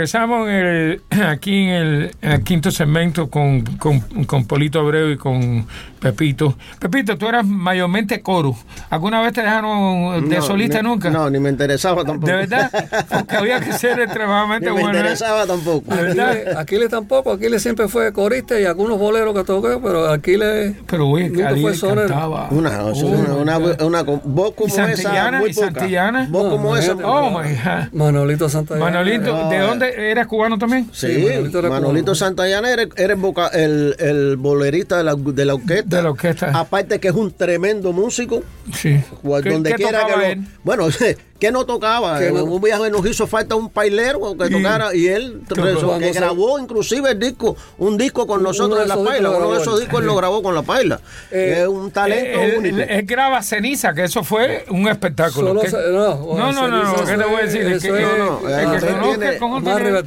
[0.00, 5.10] Regresamos en el- aquí en el, en el quinto segmento con, con, con Polito Abreu
[5.10, 5.66] y con
[6.00, 6.56] Pepito.
[6.78, 8.56] Pepito, tú eras mayormente coro.
[8.88, 11.10] ¿Alguna vez te dejaron de No, solista ni- nunca?
[11.10, 12.26] No, ni me interesaba tampoco.
[12.28, 12.70] ¿De verdad?
[13.10, 14.96] Porque había que ser extremadamente Ni me bueno.
[14.96, 15.00] ¿eh?
[15.02, 15.94] interesaba tampoco.
[15.94, 16.30] ¿De verdad?
[16.30, 21.04] Aquiles, Aquiles tampoco, Aquiles siempre fue corista y algunos boleros que toqué, pero Aquiles Pero
[21.06, 22.08] güey, nunca fue sonero.
[22.08, 22.48] cantaba.
[22.50, 22.92] Una, Oh,
[23.40, 25.28] una, una, voz como ¿Y Santillana?
[25.28, 25.66] esa, muy ¿Y poca.
[25.66, 26.26] Santillana?
[26.30, 26.92] Voz No, como esa.
[26.92, 27.04] imagínate.
[27.12, 27.92] Oh, my God.
[27.92, 28.80] Manolito Santana.
[28.80, 29.89] Manolito, ¿de dónde?
[29.96, 30.88] ¿Eras cubano también?
[30.92, 32.14] Sí, Sí, Manolito era Manolito.
[32.14, 35.96] Santayana era, era el, voca- el, el bolerista de la, de la orquesta.
[35.96, 36.50] De la orquesta.
[36.58, 38.42] Aparte que es un tremendo músico.
[38.74, 39.00] Sí.
[39.22, 40.40] Cual- ¿Qué- donde qué quiera que lo- él?
[40.64, 40.88] Bueno,
[41.40, 42.18] que no tocaba.
[42.20, 45.40] Que no- En un viaje nos hizo falta un pailero que Y- tocara y él
[45.48, 49.30] que grabó inclusive el disco, un disco con nosotros en la paila.
[49.30, 49.80] Uno de esos él.
[49.80, 51.00] discos él lo grabó con la paila.
[51.32, 52.76] Eh, es un talento único.
[52.76, 55.54] él- él graba ceniza, que eso fue un espectáculo.
[55.54, 57.62] No, no, no, no, no, ¿qué te voy a decir?
[57.66, 60.04] Que, es- no, no, el que eh, tiene- Más.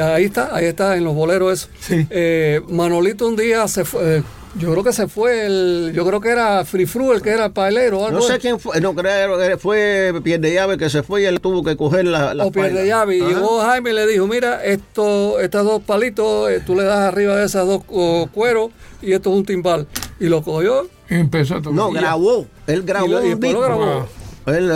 [0.00, 1.68] Ahí está, ahí está, en los boleros eso.
[1.80, 2.06] Sí.
[2.10, 4.22] Eh, Manolito un día se fue, eh,
[4.58, 7.46] yo creo que se fue, el, yo creo que era Free Fru, el que era
[7.46, 8.04] el pailero.
[8.06, 11.22] algo No sé de- quién fue, no creo que fue Pierde Llave que se fue
[11.22, 13.16] y él tuvo que coger la, la o pierde llave.
[13.18, 13.30] Y Ajá.
[13.30, 17.36] llegó Jaime y le dijo, mira, esto, estas dos palitos, eh, tú le das arriba
[17.36, 19.86] de esas dos oh, cueros y esto es un timbal.
[20.20, 21.72] Y lo cogió Y empezó a tocar.
[21.74, 22.46] No, grabó.
[22.66, 24.08] Él grabó y, lo- y un después lo grabó.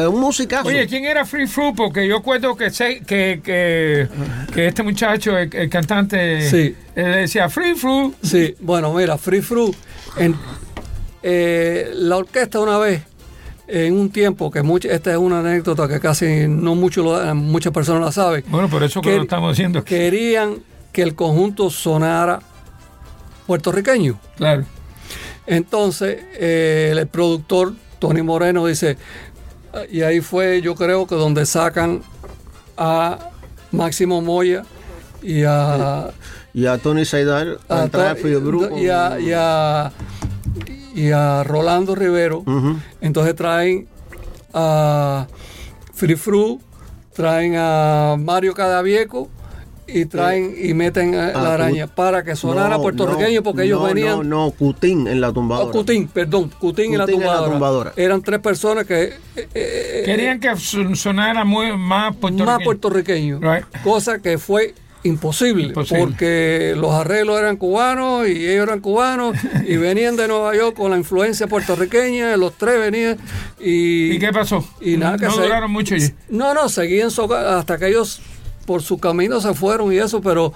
[0.09, 0.69] Un musicazo.
[0.69, 1.75] Oye, ¿quién era Free Fruit?
[1.77, 4.09] Porque yo acuerdo que sé, que, que,
[4.55, 6.75] que este muchacho, el, el cantante, Sí.
[6.95, 8.15] él decía Free Fruit.
[8.23, 9.75] Sí, bueno, mira, Free Fru,
[10.17, 10.35] en,
[11.23, 13.03] eh, la orquesta una vez,
[13.69, 17.73] en un tiempo, que mucha, esta es una anécdota que casi no mucho lo- muchas
[17.73, 19.89] personas la saben, Bueno, por eso que Que- lo estamos haciendo aquí.
[19.95, 20.57] querían
[20.93, 22.41] que el conjunto sonara
[23.47, 24.19] puertorriqueño.
[24.37, 24.65] Claro.
[25.47, 28.97] Entonces, eh, el productor Tony Moreno dice,
[29.91, 32.03] y ahí fue yo creo que donde sacan
[32.77, 33.31] a
[33.71, 34.65] Máximo Moya
[35.23, 36.11] y a,
[36.55, 37.89] Y a Tony Seidar a a
[38.45, 38.77] Grupo.
[38.79, 39.93] y a, y a-
[40.95, 42.45] y a Rolando Rivero.
[43.01, 43.89] Entonces traen
[44.53, 45.27] a
[45.95, 46.61] Free Fru,
[47.15, 49.31] traen a Mario Cadavieco
[49.93, 53.43] y traen y meten a Ah, la araña Cut- para que sonara No, puertorriqueño no,
[53.43, 55.73] porque ellos no, venían No, no, Cutín en la Oh, tumbadora.
[55.73, 57.93] Cutín, perdón, Cutín, la en la tumbadora.
[57.97, 59.03] Eran tres personas que
[59.37, 62.47] eh, eh, Querían que son- sonara muy más puertorriqueño.
[62.57, 63.65] más puertorriqueños, Right.
[63.85, 64.75] cosa que fue
[65.05, 66.05] imposible, Imposible.
[66.05, 70.93] porque los arreglos eran cubanos y ellos eran cubanos y venían de Nueva York con
[70.93, 73.19] la influencia puertorriqueña, los tres venían
[73.59, 74.65] y ¿Y qué pasó?
[74.81, 75.97] y nada que no se- duraron mucho.
[75.97, 78.21] y- No, no, seguían hasta que ellos
[78.65, 80.53] por su camino se fueron y eso, pero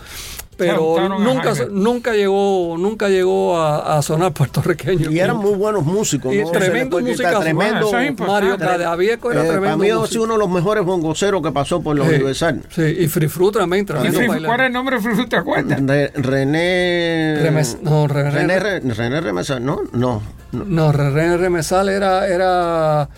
[0.58, 5.10] pero nunca nunca llegó nunca llegó a, a sonar puertorriqueño.
[5.10, 6.32] Y eran muy buenos músicos.
[6.34, 6.50] Y ¿no?
[6.50, 7.98] Tremendo música Tremendo.
[7.98, 8.18] Es.
[8.18, 9.64] Mario Cadavieco era Eh, tremendo.
[9.66, 10.06] para mí ha músico.
[10.12, 12.62] sido uno de los mejores bongoceros que pasó por la Sí, Universal.
[12.70, 14.46] Sí, y Free Fruit también, ¿Y tremendo.
[14.46, 15.78] ¿Cuál es el nombre de Free Fruit, te acuerdas?
[15.84, 17.38] Re- René.
[17.42, 19.80] Remes- no, René- René, Re- René Remesa, ¿no?
[19.92, 20.22] No.
[20.52, 20.64] no.
[20.64, 23.10] No, René Remesal era, era,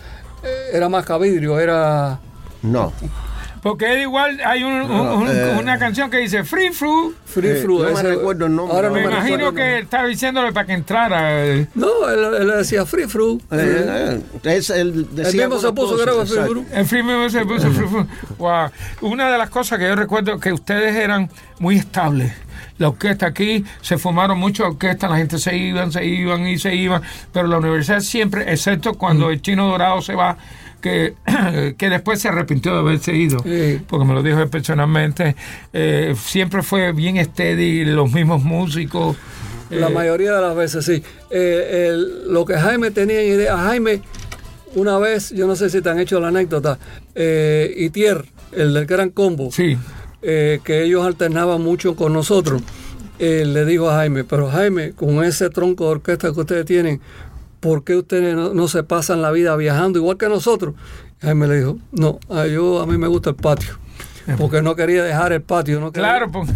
[0.73, 2.19] era más cavidrio, era...
[2.63, 2.91] no.
[3.61, 5.57] Porque él igual hay un- un- un- eh.
[5.59, 7.15] una canción que dice Free Fruit.
[7.25, 7.81] Free Eh, Fruit.
[7.89, 9.79] no me recuerdo el nombre Ahora no Me imagino que nombre.
[9.79, 11.45] estaba diciéndole para que entrara.
[11.45, 13.41] eh, No, él, él decía Free Fruit.
[13.51, 16.47] Eh, eh, es el, decía mismo se puso cosas, Free.
[16.49, 16.67] Fruit.
[16.73, 18.07] El Free Fruit se puso Free Fruit.
[18.37, 18.69] Wow.
[19.01, 22.31] Una de las cosas que yo recuerdo que ustedes eran muy estables.
[22.77, 26.73] La orquesta aquí, se formaron muchas orquestas, la gente se iban, se iban y se
[26.73, 27.01] iban,
[27.33, 30.37] pero la universidad siempre, excepto cuando el chino dorado se va,
[30.81, 31.13] que,
[31.77, 33.81] que después se arrepintió de haberse ido, Sí.
[33.87, 35.35] porque me lo dijo él personalmente,
[35.73, 39.17] eh, siempre fue bien steady, los mismos músicos.
[39.69, 41.03] La eh, mayoría de las veces, sí.
[41.29, 44.01] Eh, el- lo que Jaime tenía idea, Jaime,
[44.75, 46.77] una vez, yo no sé si te han hecho la anécdota,
[47.15, 49.77] eh, Itier, el del Gran Combo, Sí,
[50.21, 52.61] que ellos alternaban mucho con nosotros,
[53.19, 56.99] eh, le dijo a Jaime, pero Jaime, con ese tronco de orquesta que ustedes tienen,
[57.59, 60.75] ¿por qué ustedes no, no se pasan la vida viajando igual que nosotros?
[61.21, 63.77] Jaime le dijo, no, a, yo, a mí me gusta el patio,
[64.37, 65.79] porque no quería dejar el patio.
[65.79, 66.49] No quería- claro, pues,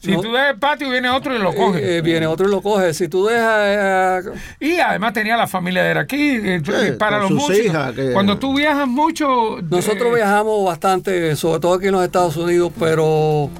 [0.00, 0.20] si No.
[0.22, 1.80] tú dejas el patio viene otro y lo coge.
[1.80, 2.94] Eh, eh, viene otro y lo coge.
[2.94, 4.24] Si tú dejas...
[4.24, 6.62] eh, Y además tenía la familia de aquí eh,
[6.98, 7.66] para los sus músicos.
[7.66, 12.04] hijas, que- Cuando tú viajas mucho, Nosotros eh, viajamos bastante, sobre todo aquí en los
[12.04, 13.50] Estados Unidos, pero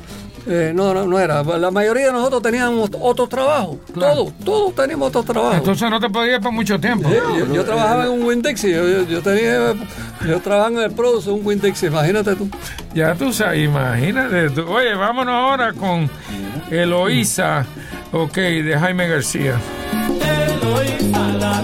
[0.46, 1.42] eh, no, no, no era.
[1.42, 3.76] La mayoría de nosotros teníamos otros trabajos.
[3.92, 4.14] Claro.
[4.14, 5.56] Todos, todos teníamos otros trabajos.
[5.58, 7.08] entonces no te podías ir por mucho tiempo.
[7.08, 8.72] Yo, yo trabajaba en un Win Dixie.
[8.72, 9.74] Yo, yo- yo tenía,
[10.26, 11.88] yo trabajaba en el Produce, un Win Dixie.
[11.88, 12.48] Imagínate tú.
[12.94, 14.50] Ya tú sabes, imagínate.
[14.50, 14.62] tú.
[14.68, 16.08] Oye, vámonos ahora con
[16.70, 17.64] Eloísa,
[18.12, 19.54] ok, de Jaime García.
[20.22, 21.62] Eloísa, la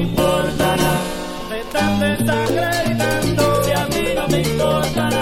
[0.00, 0.92] importará,
[1.48, 3.64] me están desacreditando.
[3.64, 5.17] Si a mí no te importará,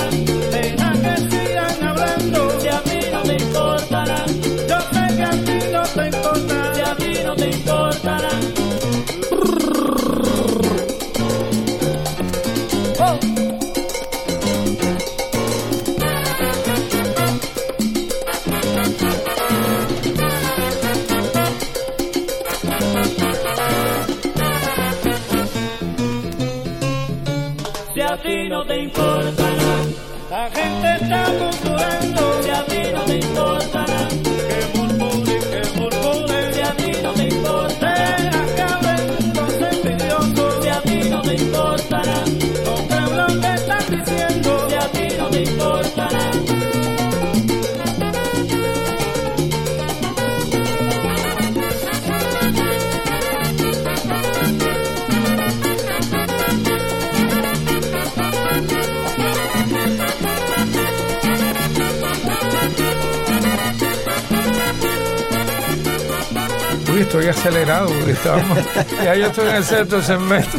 [67.19, 67.89] estoy acelerado.
[67.89, 68.59] porque estábamos-
[69.05, 70.59] ya yo estoy en el sexto segmento.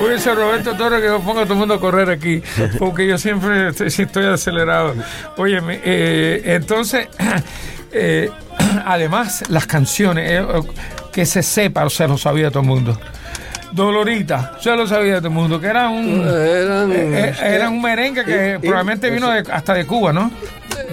[0.00, 2.42] Uy, dice Roberto Torres que yo ponga a todo el mundo a correr aquí.
[2.78, 4.94] Porque yo siempre estoy, acelerado.
[5.36, 5.60] Oye,
[6.54, 7.08] entonces,
[7.92, 8.30] eh,
[8.86, 10.44] además, las canciones, eh,
[11.12, 12.98] que se sepa, o sea, lo sabía todo el mundo.
[13.72, 17.80] Dolorita, se lo sabía todo el mundo, que era un, Eran, eh, eh, era un
[17.80, 20.30] merengue que probablemente vino de- hasta de Cuba, ¿no?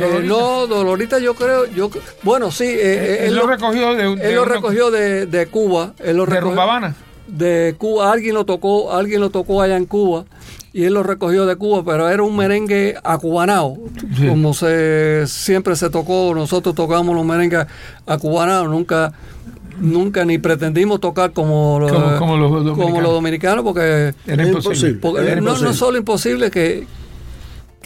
[0.01, 1.89] Eh, no, Dolorita yo creo, yo
[2.23, 5.93] bueno sí, eh, eh, Él lo recogió de, de él lo recogió de, de Cuba,
[5.99, 6.95] él lo de recogió Rumbabana.
[7.27, 10.25] de Cuba, alguien lo tocó, alguien lo tocó allá en Cuba
[10.71, 13.75] y él lo recogió de Cuba, pero era un merengue acubanado,
[14.27, 17.65] como se siempre se tocó, nosotros tocamos los merengues
[18.05, 19.11] acubanados, nunca
[19.81, 22.85] nunca ni pretendimos tocar como, los- Como- como los dominicanos.
[22.85, 24.89] como los dominicanos porque, Era Es imposible.
[24.89, 24.99] imposible.
[25.01, 26.85] porque Era no, no solo imposible que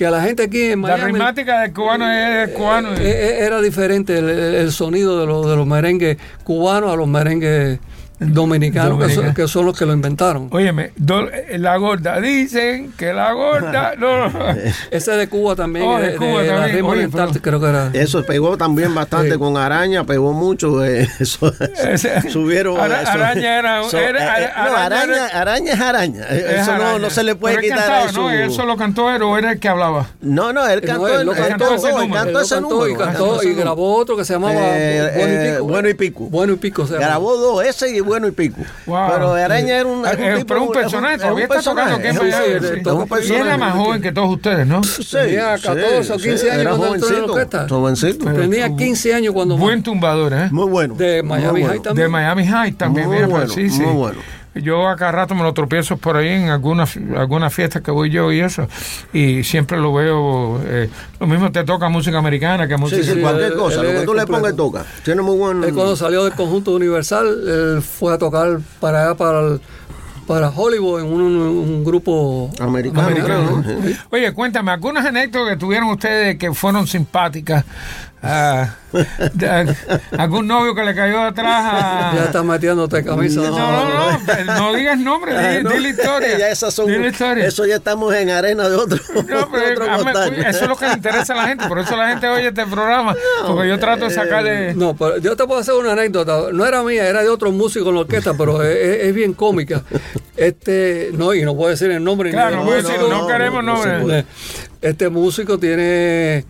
[0.04, 2.90] que a la gente aquí en La Miami rimática del cubano es cubano.
[2.96, 7.08] eh, eh, era diferente el, el sonido de los, de los merengues cubanos a los
[7.08, 7.80] merengues
[8.20, 9.36] dominicanos, que son, Dominicanos.
[9.36, 10.48] que son los que lo inventaron.
[10.52, 13.94] Óyeme, do- la gorda, dicen que la gorda.
[13.98, 14.40] No, no.
[14.92, 16.76] Ese de Cuba también, Oh, de de, Cuba de la también.
[16.76, 17.90] ritmo Oye, oriental, pero- creo que era.
[17.94, 19.38] Eso pegó también bastante Sí.
[19.40, 20.84] con araña, pegó mucho.
[20.86, 21.52] eh, eso,
[21.84, 22.78] Ese- subieron.
[22.80, 23.12] Ara- eso.
[23.12, 26.24] araña era- So, era- eh, eh, no, araña araña, era- araña es araña.
[26.30, 27.00] Es Eso no, araña.
[27.00, 28.22] no se le puede Pero quitar cantaba, eso.
[28.22, 28.32] ¿no?
[28.32, 30.08] Él solo cantó era o era el que hablaba.
[30.22, 32.14] No, no, él No, cantó, él él cantó, cantó ese número.
[32.14, 32.88] cantó Él cantó número.
[32.88, 35.66] y, cantó cantó ese y grabó otro que se llamaba Bueno y Pico.
[35.66, 36.24] Bueno y Pico.
[36.30, 36.86] Bueno y Pico.
[36.88, 38.62] Grabó dos, ese y bueno y pico.
[38.86, 39.08] Wow.
[39.14, 42.08] Pero Araña era un, es un Eh, tipo- pero un personaje, todavía está tocando aquí
[42.08, 42.28] en es un-
[43.18, 44.84] es Y era más joven que todos ustedes, ¿no?
[44.84, 47.68] Sí, Tenía 14 o 15 años era cuando entró en la jovencito, orquesta.
[47.70, 48.26] jovencito.
[48.34, 50.48] Tenía 15 años cuando Buen tumbador, ¿eh?
[50.52, 50.96] Muy bueno.
[50.96, 52.06] de Miami High también.
[52.06, 53.82] De Miami High también, Muy mira, bueno, pues, sí, sí.
[53.82, 54.20] muy bueno.
[54.56, 58.32] Yo acá rato me lo tropiezo por ahí en algunas algunas fiestas que voy yo
[58.32, 58.68] y eso.
[59.12, 60.62] Y siempre lo veo.
[60.66, 60.90] eh,
[61.20, 63.02] lo mismo te toca música americana que música.
[63.02, 63.82] Sí, sí, Sí, cualquier él- cosa.
[63.82, 64.86] él Lo que tú le pongas toca.
[65.04, 65.64] Tiene muy buen.
[65.64, 69.62] Él cuando salió del conjunto Universal, él fue a tocar para allá, para, el-
[70.28, 73.64] para Hollywood, en un, un grupo Americano, Americano.
[73.66, 73.96] ¿no?
[74.12, 77.66] Oye, cuéntame, algunas anécdotas que tuvieron ustedes que fueron simpáticas.
[78.26, 78.76] Ah,
[79.34, 79.76] de-
[80.18, 82.14] algún novio que le cayó atrás a.
[82.16, 83.42] Ya está metiéndote camisa.
[83.42, 85.70] No, no, no, no digas nombre, di, Ah, no.
[85.72, 86.38] di la historia.
[86.40, 87.46] ya esas son, Di la historia.
[87.46, 88.98] Eso ya estamos en arena de otro.
[89.14, 91.98] No, de pero otro eso es lo que le interesa a la gente, por eso
[91.98, 93.14] la gente oye este programa,
[93.46, 94.74] porque yo trato de sacarle...
[94.74, 96.52] No, pero yo te puedo hacer una anécdota.
[96.54, 99.84] No era mía, era de otro músico en la orquesta, pero es, bien cómica.
[100.38, 102.30] Este, no, y no puedo decir el nombre.
[102.30, 104.26] ni Claro, del no voy a decir, no queremos nombre.
[104.82, 106.46] Este músico tiene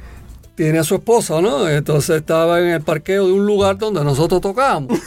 [0.55, 1.67] tiene a su esposa, ¿no?
[1.67, 4.99] Entonces estaba en el parqueo de un lugar donde nosotros tocábamos.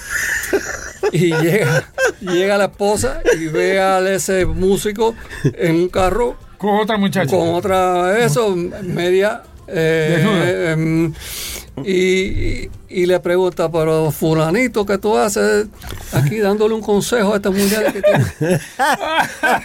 [1.13, 1.89] Y llega,
[2.21, 7.31] llega la esposa y ve a ese músico en un carro Con otra muchacha.
[7.31, 9.43] con otra, eso, media.
[9.69, 11.11] eh,
[11.85, 15.67] y, y- y le pregunta, pero fulanito, ¿qué tú haces
[16.13, 18.25] aquí dándole un consejo a esta mujer que tiene?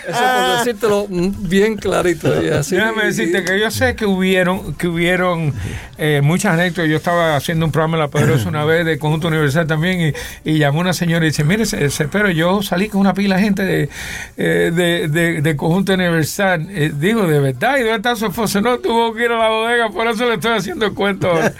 [0.07, 2.43] Eso por decírtelo bien clarito.
[2.43, 5.53] Y así, Déjame decirte que yo sé que hubieron, que hubieron
[5.99, 6.89] eh, muchas anécdotas.
[6.89, 10.51] Yo estaba haciendo un programa en La Poderosa una vez de Conjunto Universal también y,
[10.51, 13.35] y llamó una señora y dice, mire, se- se- pero yo salí con una pila
[13.37, 13.89] de gente de,
[14.37, 16.67] eh, de, de- de Conjunto Universal.
[16.71, 17.77] Eh, digo, ¿de verdad?
[17.77, 18.61] ¿Y dónde está su esposo?
[18.61, 21.29] No, tuvo que ir a la bodega, por eso le estoy haciendo el cuento.
[21.29, 21.53] ahora".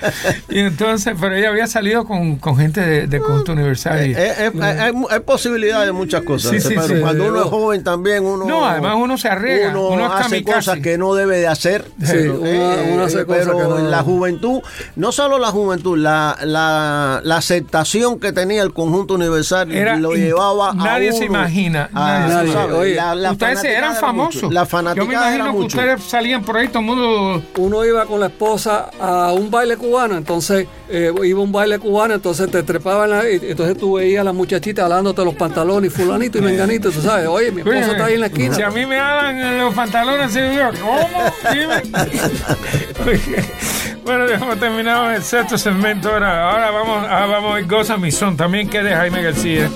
[0.50, 4.06] Y entonces, pero ella había salido con, con gente de, de Conjunto Universal.
[4.08, 6.52] y- Eh, eh, eh, hay, hay posibilidad de muchas cosas.
[6.52, 7.02] Sí, sí, pero sí.
[7.02, 8.46] cuando uno es joven también uno.
[8.46, 10.56] No, además uno se arriesga, Uno, uno hace kamikaze.
[10.56, 11.86] cosas que no debe de hacer.
[12.02, 14.62] Sí, Pero, uno- uno hace cosas pero que no- la juventud,
[14.96, 20.14] no solo la juventud, la, la, la aceptación que tenía el conjunto universal Era lo
[20.14, 22.54] llevaba a nadie se uno imagina, a- nadie se imagina.
[22.62, 24.52] sabes, Oye, la- la ustedes eran era famosos.
[24.54, 24.66] La
[24.96, 25.78] Yo me imagino que mucho.
[25.78, 27.44] ustedes salían por ahí, todo el mundo...
[27.58, 30.31] uno iba con la esposa a un baile cubano, entonces
[30.90, 34.34] eh, iba a un baile cubano, entonces te trepaban, la- entonces tú veías a la
[34.34, 38.14] muchachita alándote los pantalones, fulanito y menganito, tú sabes, oye, mi esposa Oye, está ahí
[38.16, 38.56] en la esquina.
[38.56, 41.10] Si a mí me hablan en los pantalones, yo, ¿cómo?
[41.52, 41.82] Dime.
[44.06, 46.10] bueno, dejamos terminado el sexto segmento.
[46.12, 49.70] Ahora, ahora vamos, ahora vamos a ir Goza mi son, también que de Jaime García.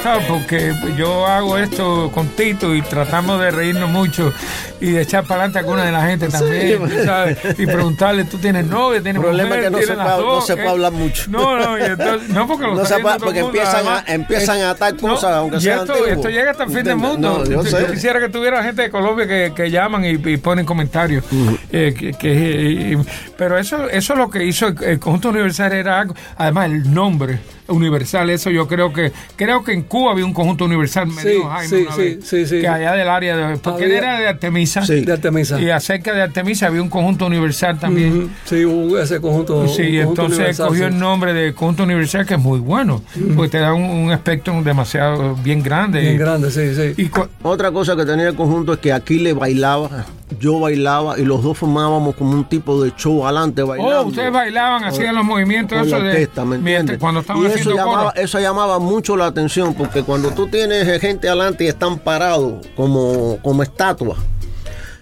[0.00, 4.32] Gustado porque yo hago esto con Tito y tratamos de reírnos mucho
[4.80, 6.80] y de echar para adelante a alguna de la gente también.
[7.58, 9.02] Y preguntarle, ¿tú tienes novia?
[9.02, 9.58] ¿Tienes El problema mujer?
[9.60, 11.30] es que no ¿Tienes se puede- no se puede hablar mucho.
[11.30, 14.70] No, no, entonces- no porque lo No se puede- porque mundo, empiezan a- empiezan a
[14.70, 17.44] atar cosas, aunque y sean esto, llega hasta el fin del mundo.
[17.46, 21.24] No, yo quisiera que tuviera gente de Colombia que, que llaman y, y ponen comentarios.
[21.70, 22.98] Eh, que- que- y-
[23.36, 26.92] pero eso, eso es lo que hizo el, el conjunto universal era algo, además el
[26.94, 27.38] nombre
[27.70, 31.28] universal, eso yo creo que creo que en Cuba había un conjunto universal, me Sí,
[31.28, 32.60] dijo Jaime sí, una sí, vez, sí, sí.
[32.60, 34.82] que allá del área de porque él era de Artemisa.
[34.84, 35.00] Sí.
[35.00, 35.60] de Artemisa.
[35.60, 38.16] Y acerca de Artemisa había un conjunto universal también.
[38.18, 39.66] Ujú, Sí, hubo ese conjunto.
[39.68, 40.92] Sí, un conjunto entonces universal, cogió sí.
[40.94, 43.02] el nombre de conjunto universal que es muy bueno,
[43.36, 46.00] porque te da un, un espectro demasiado bien grande.
[46.00, 47.02] Bien y- grande, sí, sí.
[47.02, 47.10] y
[47.42, 50.06] Otra cosa que tenía el conjunto es que aquí le bailaba,
[50.38, 54.00] yo bailaba y los dos formábamos como un tipo de show adelante bailando.
[54.00, 56.98] Oh, ustedes bailaban, hacían los movimientos con la eso de orquesta, ¿me mientras- entiendes?
[56.98, 58.12] cuando estaban y eso llamaba, coro.
[58.22, 63.38] eso llamaba mucho la atención porque cuando tú tienes gente adelante y están parados como,
[63.42, 64.18] como estatuas.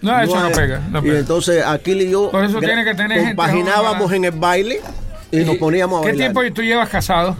[0.01, 1.18] No, eso no hay- pega, no y pega.
[1.18, 4.81] entonces aquí y yo Por eso tiene que tener gente compaginábamos joven, en el baile
[5.33, 6.33] y nos poníamos a ¿Qué bailar.
[6.33, 7.37] tiempo tú llevas casado?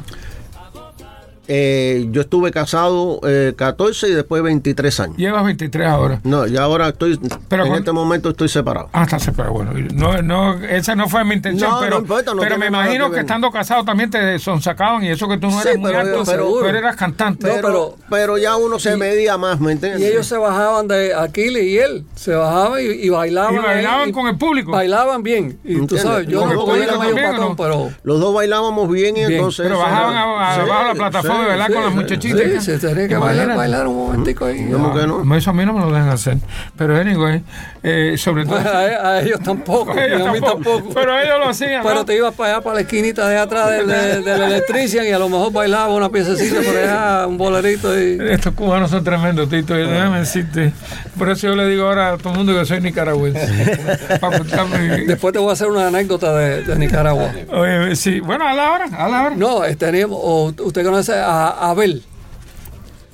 [1.51, 5.17] Eh, yo estuve casado eh, 14 y después 23 años.
[5.17, 6.21] Llevas 23 ahora.
[6.25, 7.19] No, y ahora estoy,
[7.49, 8.91] Pero en con- este momento estoy separado.
[8.93, 9.55] Ah, está separado.
[9.55, 12.67] Bueno, no, no, esa no fue mi intención, No, no pero, importa, no pero me
[12.67, 15.91] imagino que estando casado también te sonsacaban y eso que tú no Sí, eras muy
[15.91, 17.47] pero- alto, pero- pero, eras cantante.
[17.49, 20.03] No, Pero, pero- pero ya uno se medía más, ¿me entiendes?
[20.03, 23.55] Y ellos se bajaban de Aquiles y él, se bajaban y, y bailaban.
[23.55, 24.73] Y bailaban ahí, con el público.
[24.73, 25.59] Bailaban bien.
[25.65, 27.57] Y tú sabes, yo no el podía público medio patón, ¿no?
[27.57, 27.91] pero.
[28.03, 29.33] Los dos bailábamos bien y Bien.
[29.33, 29.65] entonces...
[29.67, 31.67] pero bajaban Sí, abajo a la plataforma, sí, ¿verdad?
[31.67, 31.97] sí, con las sí.
[31.99, 32.65] muchachitas.
[32.65, 34.69] Sí, se tenía que bailar, bailar un momentico ahí.
[34.71, 35.25] ¿Cómo que no?
[35.25, 36.39] No, Eso a mí no me lo dejan hacer.
[36.77, 37.43] Pero anyway,
[37.83, 38.57] eh, sobre todo...
[38.59, 38.79] A,
[39.13, 40.95] a ellos tampoco, ellos a mí tampoco, tampoco.
[40.95, 41.83] Pero ellos lo hacían.
[41.83, 42.05] Pero ¿no?
[42.05, 45.19] te ibas para allá, para la esquinita de atrás del, del, del electrician y a
[45.19, 48.19] lo mejor bailaba una piececita por allá, un bolerito y...
[48.31, 49.79] Estos cubanos son tremendos, Tito.
[49.79, 50.73] y Déjame decirte.
[51.19, 53.79] Por eso yo le digo ahora a todo el mundo que soy nicaragüense.
[54.21, 55.05] Para apuntarme.
[55.07, 57.31] Después te voy a hacer una anécdota de, de Nicaragua.
[57.51, 58.21] Oye, sí.
[58.21, 59.35] Bueno, a la hora, a la hora.
[59.37, 62.03] No, eh, teníamos, o usted conoce a Abel,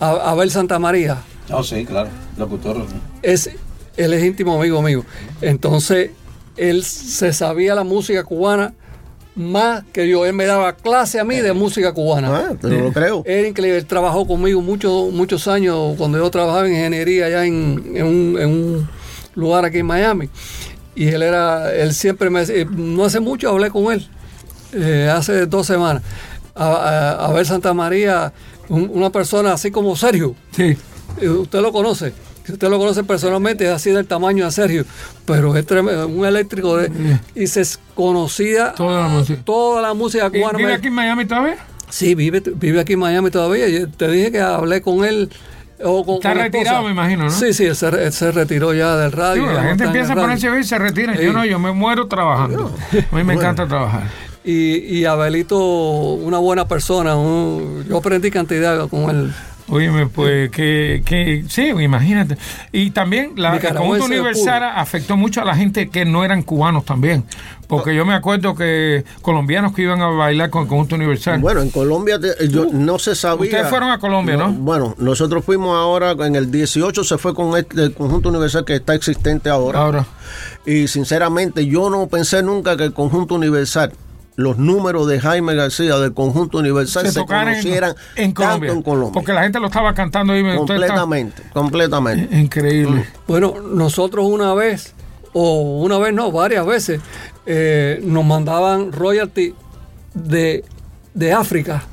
[0.01, 1.19] a- Abel Santa María.
[1.51, 2.09] Oh, sí, claro.
[2.37, 2.85] Locutor.
[3.23, 3.51] es
[3.97, 5.05] él es íntimo amigo mío.
[5.41, 6.11] Entonces,
[6.57, 8.73] él se sabía la música cubana
[9.37, 10.27] más que yo.
[10.27, 12.29] Él me daba clase a mí de música cubana.
[12.51, 13.23] Ah, te lo creo.
[13.27, 13.79] Era increíble.
[13.79, 18.39] Él trabajó conmigo muchos muchos años cuando yo trabajaba en ingeniería allá en, en un,
[18.41, 18.89] en un
[19.35, 20.29] lugar aquí en Miami.
[20.97, 24.07] Y él era, él siempre me decía, no hace mucho hablé con él,
[24.73, 26.03] eh, hace dos semanas.
[26.55, 28.33] A, a- a ver Santa María,
[28.69, 30.35] un- una persona así como Sergio.
[30.53, 30.77] Sí.
[31.21, 32.13] Eh, Usted lo conoce.
[32.45, 34.85] Si usted lo conoce personalmente, es así del tamaño de Sergio.
[35.25, 36.91] Pero es tremendo, un eléctrico de.
[37.35, 37.63] Y se
[37.95, 39.41] conocía Toda la música.
[39.45, 40.59] toda la música ¿Y cubana.
[40.59, 41.57] ¿Vive aquí en Miami todavía?
[41.89, 43.67] Sí, vive, vive aquí en Miami todavía.
[43.69, 45.31] Yo te dije que hablé con él.
[45.83, 47.31] O con, Está con retirado, me imagino, ¿no?
[47.31, 49.53] Sí, sí, él se, él se retiró ya del Sí, radio.
[49.53, 51.15] la gente empieza a ponerse bien y se retira.
[51.21, 52.73] Yo no, yo me muero trabajando.
[53.11, 54.05] A mí me encanta trabajar.
[54.45, 57.17] Y, y Abelito, una buena persona.
[57.17, 59.33] un- yo aprendí cantidad con él.
[59.67, 62.37] Óyeme, pues que, que sí, imagínate.
[62.71, 66.85] Y también la, el conjunto universal afectó mucho a la gente que no eran cubanos
[66.85, 67.25] también.
[67.67, 71.41] Porque yo me acuerdo que colombianos que iban a bailar con el conjunto universal.
[71.41, 73.45] Bueno, en Colombia te- yo no se sabía.
[73.45, 74.53] Ustedes fueron a Colombia, ¿no?
[74.53, 78.75] Bueno, nosotros fuimos ahora, en el 18 se fue con este, el conjunto universal que
[78.75, 79.79] está existente ahora.
[79.81, 80.07] Ahora.
[80.67, 83.95] Y sinceramente yo no pensé nunca que el conjunto universal,
[84.37, 88.69] los números de Jaime García del conjunto universal se se, tocaran en, conocieran en Colombia.
[88.71, 89.13] tanto en Colombia.
[89.13, 90.43] Porque la gente lo estaba cantando ahí.
[90.57, 92.37] completamente, completamente.
[92.37, 93.07] Increíble.
[93.29, 94.93] Bueno, nosotros una vez,
[95.33, 97.01] o una vez no, varias veces,
[97.47, 99.55] eh, nos mandaban royalty
[100.15, 100.65] de,
[101.15, 101.85] de África.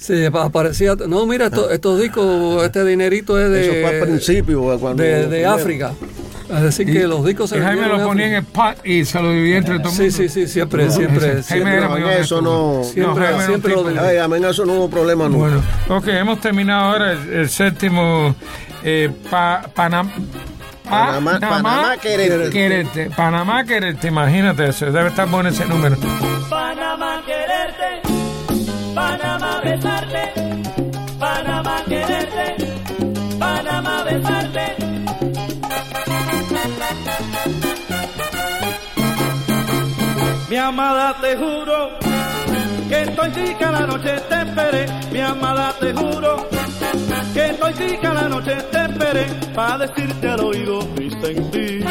[0.00, 4.78] Se aparecía, no, mira, esto- estos discos, este dinerito es de, Eso fue al principio.
[4.80, 5.50] Cuando de, de primero.
[5.52, 5.92] África.
[6.52, 9.20] Es decir, que los discos se Y Jaime lo ponía en el pot y se
[9.20, 13.26] lo dividía entre todo el Sí, sí, sí, siempre, siempre, Jaime era eso no- Siempre,
[13.46, 14.02] siempre lo dividía.
[14.08, 15.38] Ay, a mí en eso no hubo problema nunca.
[15.38, 18.34] Bueno, ok, hemos terminado ahora el, el séptimo
[18.84, 20.10] eh, pa- Panam-
[20.84, 22.50] Pa- Panamá- Panamá quererte.
[22.50, 23.10] quererte.
[23.16, 25.96] Panamá quererte, imagínate eso, debe estar bueno ese número.
[26.50, 28.02] Panamá quererte,
[28.94, 30.41] Panamá besarte,
[40.62, 41.90] amada te juro
[42.88, 44.86] que estoy chica la noche te esperé.
[45.10, 46.48] Mi amada te juro
[47.34, 51.86] que estoy chica la noche te esperé para decirte al oído mi sentir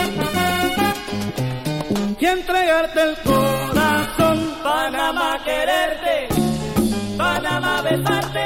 [2.19, 4.51] y entregarte el corazón.
[4.63, 6.27] Panamá quererte,
[7.17, 8.45] Panamá besarte,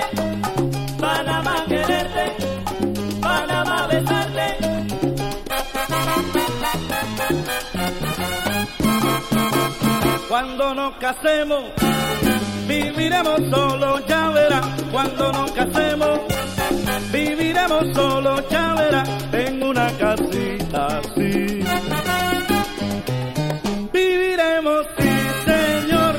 [10.35, 11.63] Cuando nos casemos,
[12.67, 14.67] viviremos solo, ya verás.
[14.91, 16.19] Cuando nos casemos,
[17.13, 19.09] viviremos solo, ya verás.
[19.31, 21.63] En una casita así.
[23.93, 25.09] Viviremos, sí,
[25.45, 26.15] señor.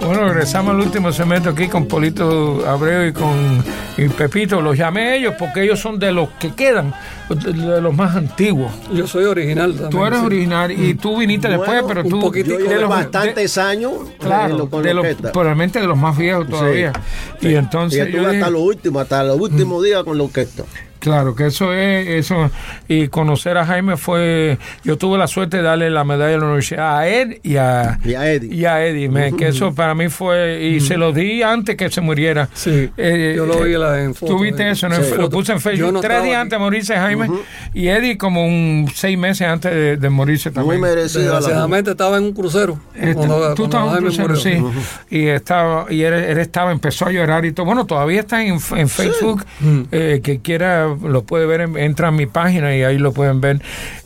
[0.00, 3.62] Bueno, regresamos al último segmento aquí con Polito Abreu y con
[3.96, 4.60] y Pepito.
[4.60, 6.92] Los llamé a ellos porque ellos son de los que quedan,
[7.28, 8.72] de los más antiguos.
[8.92, 9.90] Yo soy original también.
[9.90, 10.26] Tú eres sí.
[10.26, 12.56] original y tú viniste después, pero un tú poquitico.
[12.58, 15.32] De llevo los- bastantes años eh, Claro, con de los, orquesta.
[15.32, 16.92] probablemente de los más viejos todavía.
[17.40, 17.48] Sí.
[17.48, 20.64] Y entonces y yo hasta dije, lo último, hasta los últimos días con la orquesta.
[21.04, 22.50] Claro, que eso es eso
[22.88, 26.44] y conocer a Jaime fue yo tuve la suerte de darle la medalla de la
[26.46, 28.54] universidad a él y a Y a Eddie.
[28.54, 31.90] y a Eddie, me- que eso para mí fue y se lo di antes que
[31.90, 32.48] se muriera.
[32.54, 34.32] Sí, Eh, yo lo vi eh, la- en foto.
[34.34, 34.96] Tú viste eso, ¿no?
[34.96, 35.14] Sí.
[35.16, 36.40] lo puse en Facebook no tres días aquí.
[36.42, 37.28] antes de morirse Jaime
[37.74, 40.80] y Eddie como un seis meses antes de, de morirse Muy también.
[40.80, 42.78] merecida la Desgraciadamente estaba en un crucero.
[42.94, 44.40] Este, cuando- tú estabas en un crucero, murió.
[44.40, 44.62] sí.
[45.10, 47.66] Y estaba, y él, él estaba, empezó a llorar y todo.
[47.66, 49.44] Bueno, todavía está en, en Facebook.
[49.92, 53.40] eh, que quiera lo puede ver, en- entra a mi página y ahí lo pueden
[53.40, 53.60] ver.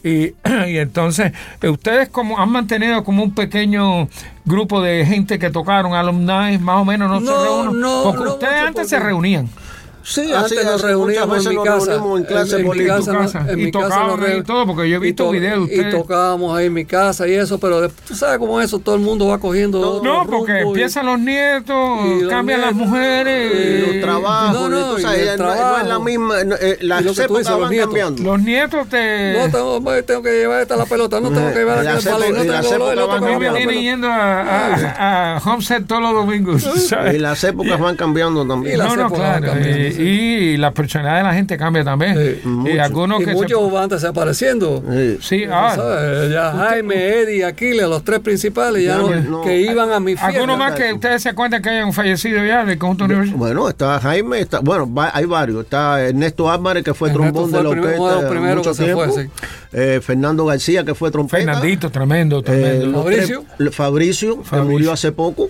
[0.05, 0.33] Y,
[0.69, 1.33] y entonces,
[1.63, 4.09] eh, ustedes como han mantenido como un pequeño
[4.45, 7.81] grupo de gente que tocaron, alumni, más o menos, no, se reúnen.
[7.81, 9.49] no, Porque no ustedes antes se reunían.
[10.11, 11.87] Sí, Antes así, nos reuníamos en mi nos casa.
[11.93, 12.97] reunimos en clase en, en mi política.
[12.97, 13.47] casa, tu casa.
[13.53, 15.69] en Y mi casa nos ahí reu- todo, porque yo he y visto to- videos
[15.69, 18.79] de Y tocábamos ahí en mi casa y eso, pero tú sabes cómo es eso,
[18.79, 20.01] todo el mundo va cogiendo.
[20.03, 23.53] No, otro porque y- empiezan los nietos, y los cambian las nietos, mujeres.
[23.53, 25.87] Y los y- trabajos, no, no, y y sabes, el no, no es trabajo.
[25.89, 27.87] la misma, no, eh, Y las lo que tú épocas dices, los van nietos.
[27.89, 28.23] cambiando.
[28.23, 29.33] Los nietos te...
[29.39, 32.13] No, tengo, tengo que llevar esta la pelota, no tengo que llevar Y las el
[32.13, 33.81] balón, no y las tengo el épocas otro A mí que me la pelota.
[33.81, 36.67] yendo a, Homestead todos los domingos.
[37.15, 38.75] Y las épocas van cambiando también.
[38.75, 39.61] Y las no, no, épocas van claro.
[40.03, 40.11] Y, sí.
[40.11, 42.17] y la personalidad de la gente cambia también.
[42.17, 42.83] Sí, y mucho.
[42.83, 44.83] algunos Y que muchos van desapareciendo.
[44.91, 45.19] Sí.
[45.21, 45.23] se...
[45.39, 49.61] Sí, ah, sabes, ya Jaime, Eddie, Aquiles, los tres principales, ya Ya no, no- que
[49.61, 50.27] iban a mi fiesta.
[50.29, 53.37] algunos más que ustedes se cuentan que hayan fallecido ya del conjunto universal.
[53.37, 55.65] Bueno, está Jaime, está, bueno, va- hay varios.
[55.65, 58.77] Está Ernesto Álvarez, que fue Ernesto trombón fue de la orquesta los primeros mucho que
[58.77, 59.05] se tiempo.
[59.13, 59.31] fue, sí.
[59.73, 61.45] Eh, Fernando García, que fue trompeta.
[61.45, 63.03] Fernandito, tremendo, Eh, tremendo.
[63.03, 63.45] Fabricio.
[63.59, 65.49] tres- Fabricio, que murió hace poco.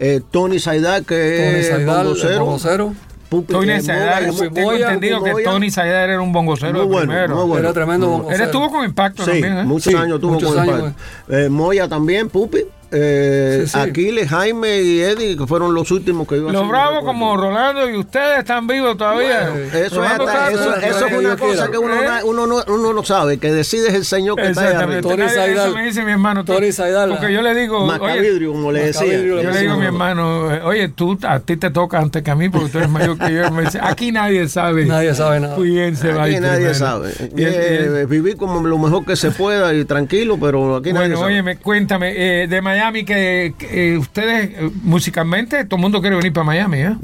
[0.00, 1.14] Eh, Tony Saidar, que
[1.44, 2.94] Tony es Saidal, el bongocero.
[3.30, 3.80] Pupi- Tony eh,
[4.26, 5.50] yo tengo Moya, entendido que Moya.
[5.50, 7.36] Tony Saidar era un bongocero Muy de bueno, primero.
[7.36, 7.64] muy bueno.
[7.64, 8.36] Era tremendo bongocero.
[8.36, 9.64] Él estuvo con impacto Sí, también, ¿eh?
[9.64, 10.92] muchos Sí, años tuvo muchos con el años,
[11.26, 11.44] padre.
[11.44, 12.64] Eh, Moya también, Pupi.
[12.90, 13.78] Eh, Sí, sí.
[13.78, 17.96] Aquiles, Jaime y Eddie, que fueron los últimos que iban Los bravos como Rolando y
[17.96, 19.48] ustedes están vivos todavía.
[19.74, 22.06] Eso, es hasta- eso, eso es una cosa que uno, ¿Eh?
[22.22, 25.52] no- uno, no, uno no sabe, que decide es el Señor que está ahí Nadie-
[25.54, 26.44] Eso me dice mi hermano.
[26.44, 29.18] Porque yo le digo, Macavidrio, como le decía.
[29.22, 32.34] Yo le digo a mi hermano, oye, tú, a ti te toca antes que a
[32.34, 33.50] mí porque tú eres mayor que yo.
[33.50, 34.86] Me dice, aquí nadie sabe.
[34.86, 35.56] Nadie sabe nada.
[35.56, 37.12] Cuídense, Aquí nadie sabe.
[37.36, 41.20] Y Eh, vivir como lo mejor que se pueda y tranquilo, pero aquí nadie bueno,
[41.20, 41.32] sabe.
[41.34, 42.12] oye, me, cuéntame,
[42.44, 46.32] eh, de Miami Miami que, que, eh, ustedes eh, musicalmente, todo el mundo quiere venir
[46.32, 46.94] para Miami, ¿eh?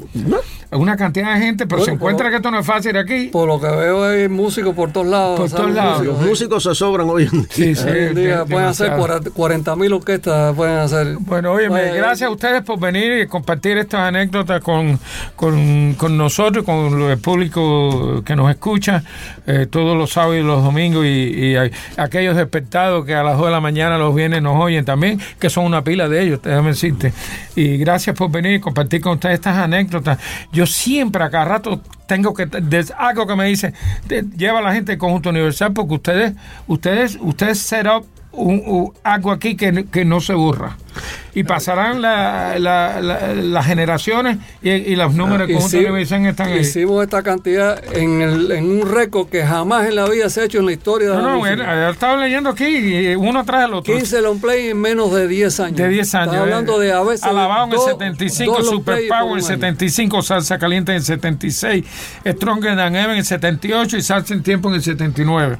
[0.71, 3.27] Una cantidad de gente, pero Bueno, se encuentra por- que esto no es fácil aquí.
[3.27, 5.39] Por lo que veo hay músicos por todos lados.
[5.39, 6.05] Por todos lados.
[6.05, 7.47] Los Músicos, músicos se sobran hoy en día.
[7.49, 7.87] Sí, sí.
[7.87, 9.31] Hoy en día de- pueden hacer demasiado.
[9.33, 11.17] 40 mil orquestas, pueden hacer.
[11.19, 14.99] Bueno, oye, Vaya, gracias a ustedes por venir y compartir estas anécdotas con,
[15.35, 19.03] con, con nosotros, con el público que nos escucha
[19.47, 23.37] eh, todos los sábados y los domingos y, y a- aquellos despertados que a las
[23.37, 26.39] 2 de la mañana los vienen nos oyen también, que son una pila de ellos,
[26.43, 27.13] déjame decirte.
[27.55, 30.17] Y gracias por venir y compartir con ustedes estas anécdotas.
[30.55, 32.47] Yo siempre a cada rato tengo que
[32.97, 33.73] algo que me dice
[34.37, 36.33] lleva a la gente del conjunto universal porque ustedes
[36.67, 37.59] ustedes ustedes
[38.31, 40.77] un- un- algo aquí que, que no se borra
[41.33, 46.25] y pasarán la- la- la- las generaciones y, y los números del conjunto Hici- universal
[46.25, 50.29] están ahí Hicimos esta cantidad en, el- en un récord que jamás en la vida
[50.29, 53.43] se ha hecho en la historia de no, la no, bueno, estaba leyendo aquí uno
[53.45, 55.77] tras el otro 15 long play en menos de 10 años.
[55.77, 56.27] de 10 años.
[56.33, 57.23] Estás hablando de a veces.
[57.23, 59.45] Alabado en el dos- 75, dos long Super Power en el año.
[59.47, 61.85] 75, Salsa Caliente en el 76,
[62.25, 65.57] Stronger Than Ever en el 78 y Salsa en Tiempo en el 79.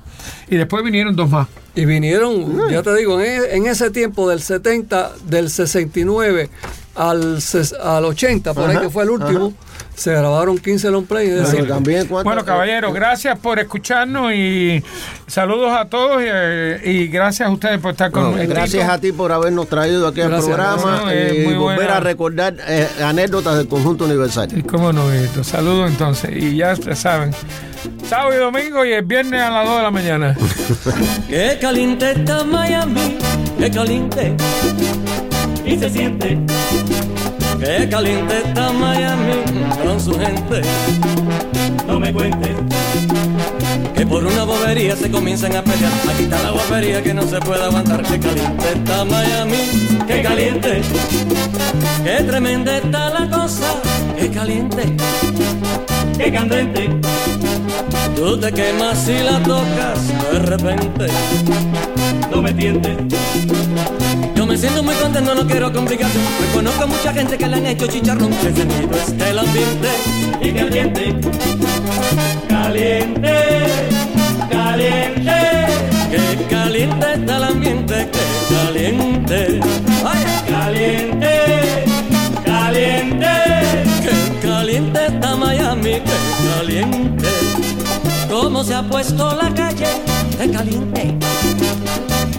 [0.50, 1.48] Y después vinieron dos más.
[1.78, 6.50] Y vinieron, ya te digo, en, e- en ese tiempo del 70, del 69
[6.96, 9.54] al, ses- al 80, por ahí que fue el último,
[9.96, 11.28] se grabaron 15 long play.
[11.28, 14.82] Es Pero decir, también, ¿cuántas- Bueno, caballeros, gracias por escucharnos y
[15.28, 18.50] saludos a todos y, eh, y gracias a ustedes por estar con No, nosotros.
[18.56, 21.98] gracias a ti por habernos traído aquí al programa no, es y volver buena.
[21.98, 24.48] a recordar eh, anécdotas del conjunto universal.
[24.58, 25.04] Y cómo no.
[25.44, 26.32] Saludos entonces.
[26.34, 27.32] Y ya ustedes saben,
[28.08, 30.38] sábado y domingo y el viernes a las 2 de la mañana.
[31.30, 33.18] Qué caliente está Miami,
[33.60, 34.36] qué caliente.
[35.66, 36.38] Y se siente.
[37.60, 39.44] Qué caliente está Miami
[39.84, 40.62] con su gente.
[41.88, 42.52] No me cuentes.
[43.96, 45.92] Que por una bobería se comienzan a pelear.
[46.10, 48.04] Aquí está la bobería que no se puede aguantar.
[48.04, 49.58] Qué caliente está Miami,
[50.08, 50.82] qué caliente.
[52.04, 53.82] Qué tremenda está la cosa,
[54.20, 54.96] qué caliente.
[56.18, 56.90] Qué candente.
[58.16, 61.08] Tú te quemas si la tocas de repente.
[62.32, 62.98] No me tientes.
[64.56, 66.24] Me siento muy contento, no quiero complicación.
[66.40, 68.30] Reconozco a mucha gente que le han hecho chicharrón.
[68.30, 69.90] Que sentido está el ambiente
[70.42, 71.16] y caliente.
[72.48, 73.34] Caliente,
[74.50, 75.32] caliente.
[76.10, 79.60] Que caliente está el ambiente, que caliente.
[80.02, 81.86] Vaya, caliente,
[82.46, 83.28] caliente.
[84.04, 87.28] Que caliente está Miami, que caliente.
[88.30, 89.88] ¿Cómo se ha puesto la calle
[90.40, 91.18] de caliente?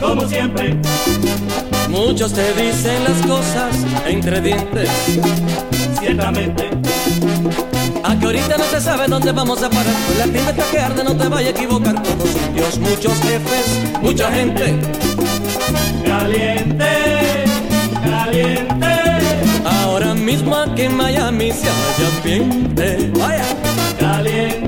[0.01, 0.77] Como siempre.
[1.89, 3.75] Muchos te dicen las cosas
[4.07, 4.91] entre dientes.
[5.99, 6.71] Ciertamente.
[8.05, 9.95] A que ahorita no se sabe dónde vamos a parar.
[10.07, 12.03] Pues la tienda está que arde, no te vayas a equivocar.
[12.03, 14.75] Todos sitios, muchos jefes, mucha gente.
[16.05, 17.45] Caliente,
[18.05, 18.87] caliente.
[19.65, 23.11] Ahora mismo aquí en Miami se halla ambiente.
[23.19, 23.45] Vaya,
[23.99, 24.66] caliente.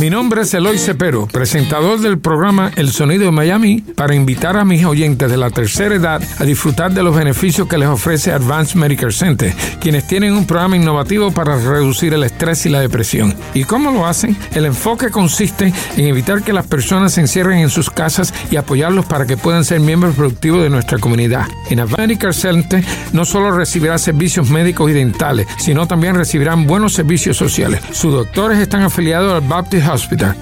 [0.00, 4.64] Mi nombre es Eloy Cepero, presentador del programa El Sonido de Miami, para invitar a
[4.64, 8.76] mis oyentes de la tercera edad a disfrutar de los beneficios que les ofrece Advanced
[8.76, 13.34] Medicare Center, quienes tienen un programa innovativo para reducir el estrés y la depresión.
[13.52, 14.34] ¿Y cómo lo hacen?
[14.54, 19.04] El enfoque consiste en evitar que las personas se encierren en sus casas y apoyarlos
[19.04, 21.46] para que puedan ser miembros productivos de nuestra comunidad.
[21.68, 22.82] En Advanced Medicare Center
[23.12, 27.82] no solo recibirá servicios médicos y dentales, sino también recibirán buenos servicios sociales.
[27.92, 29.89] Sus doctores están afiliados al Baptist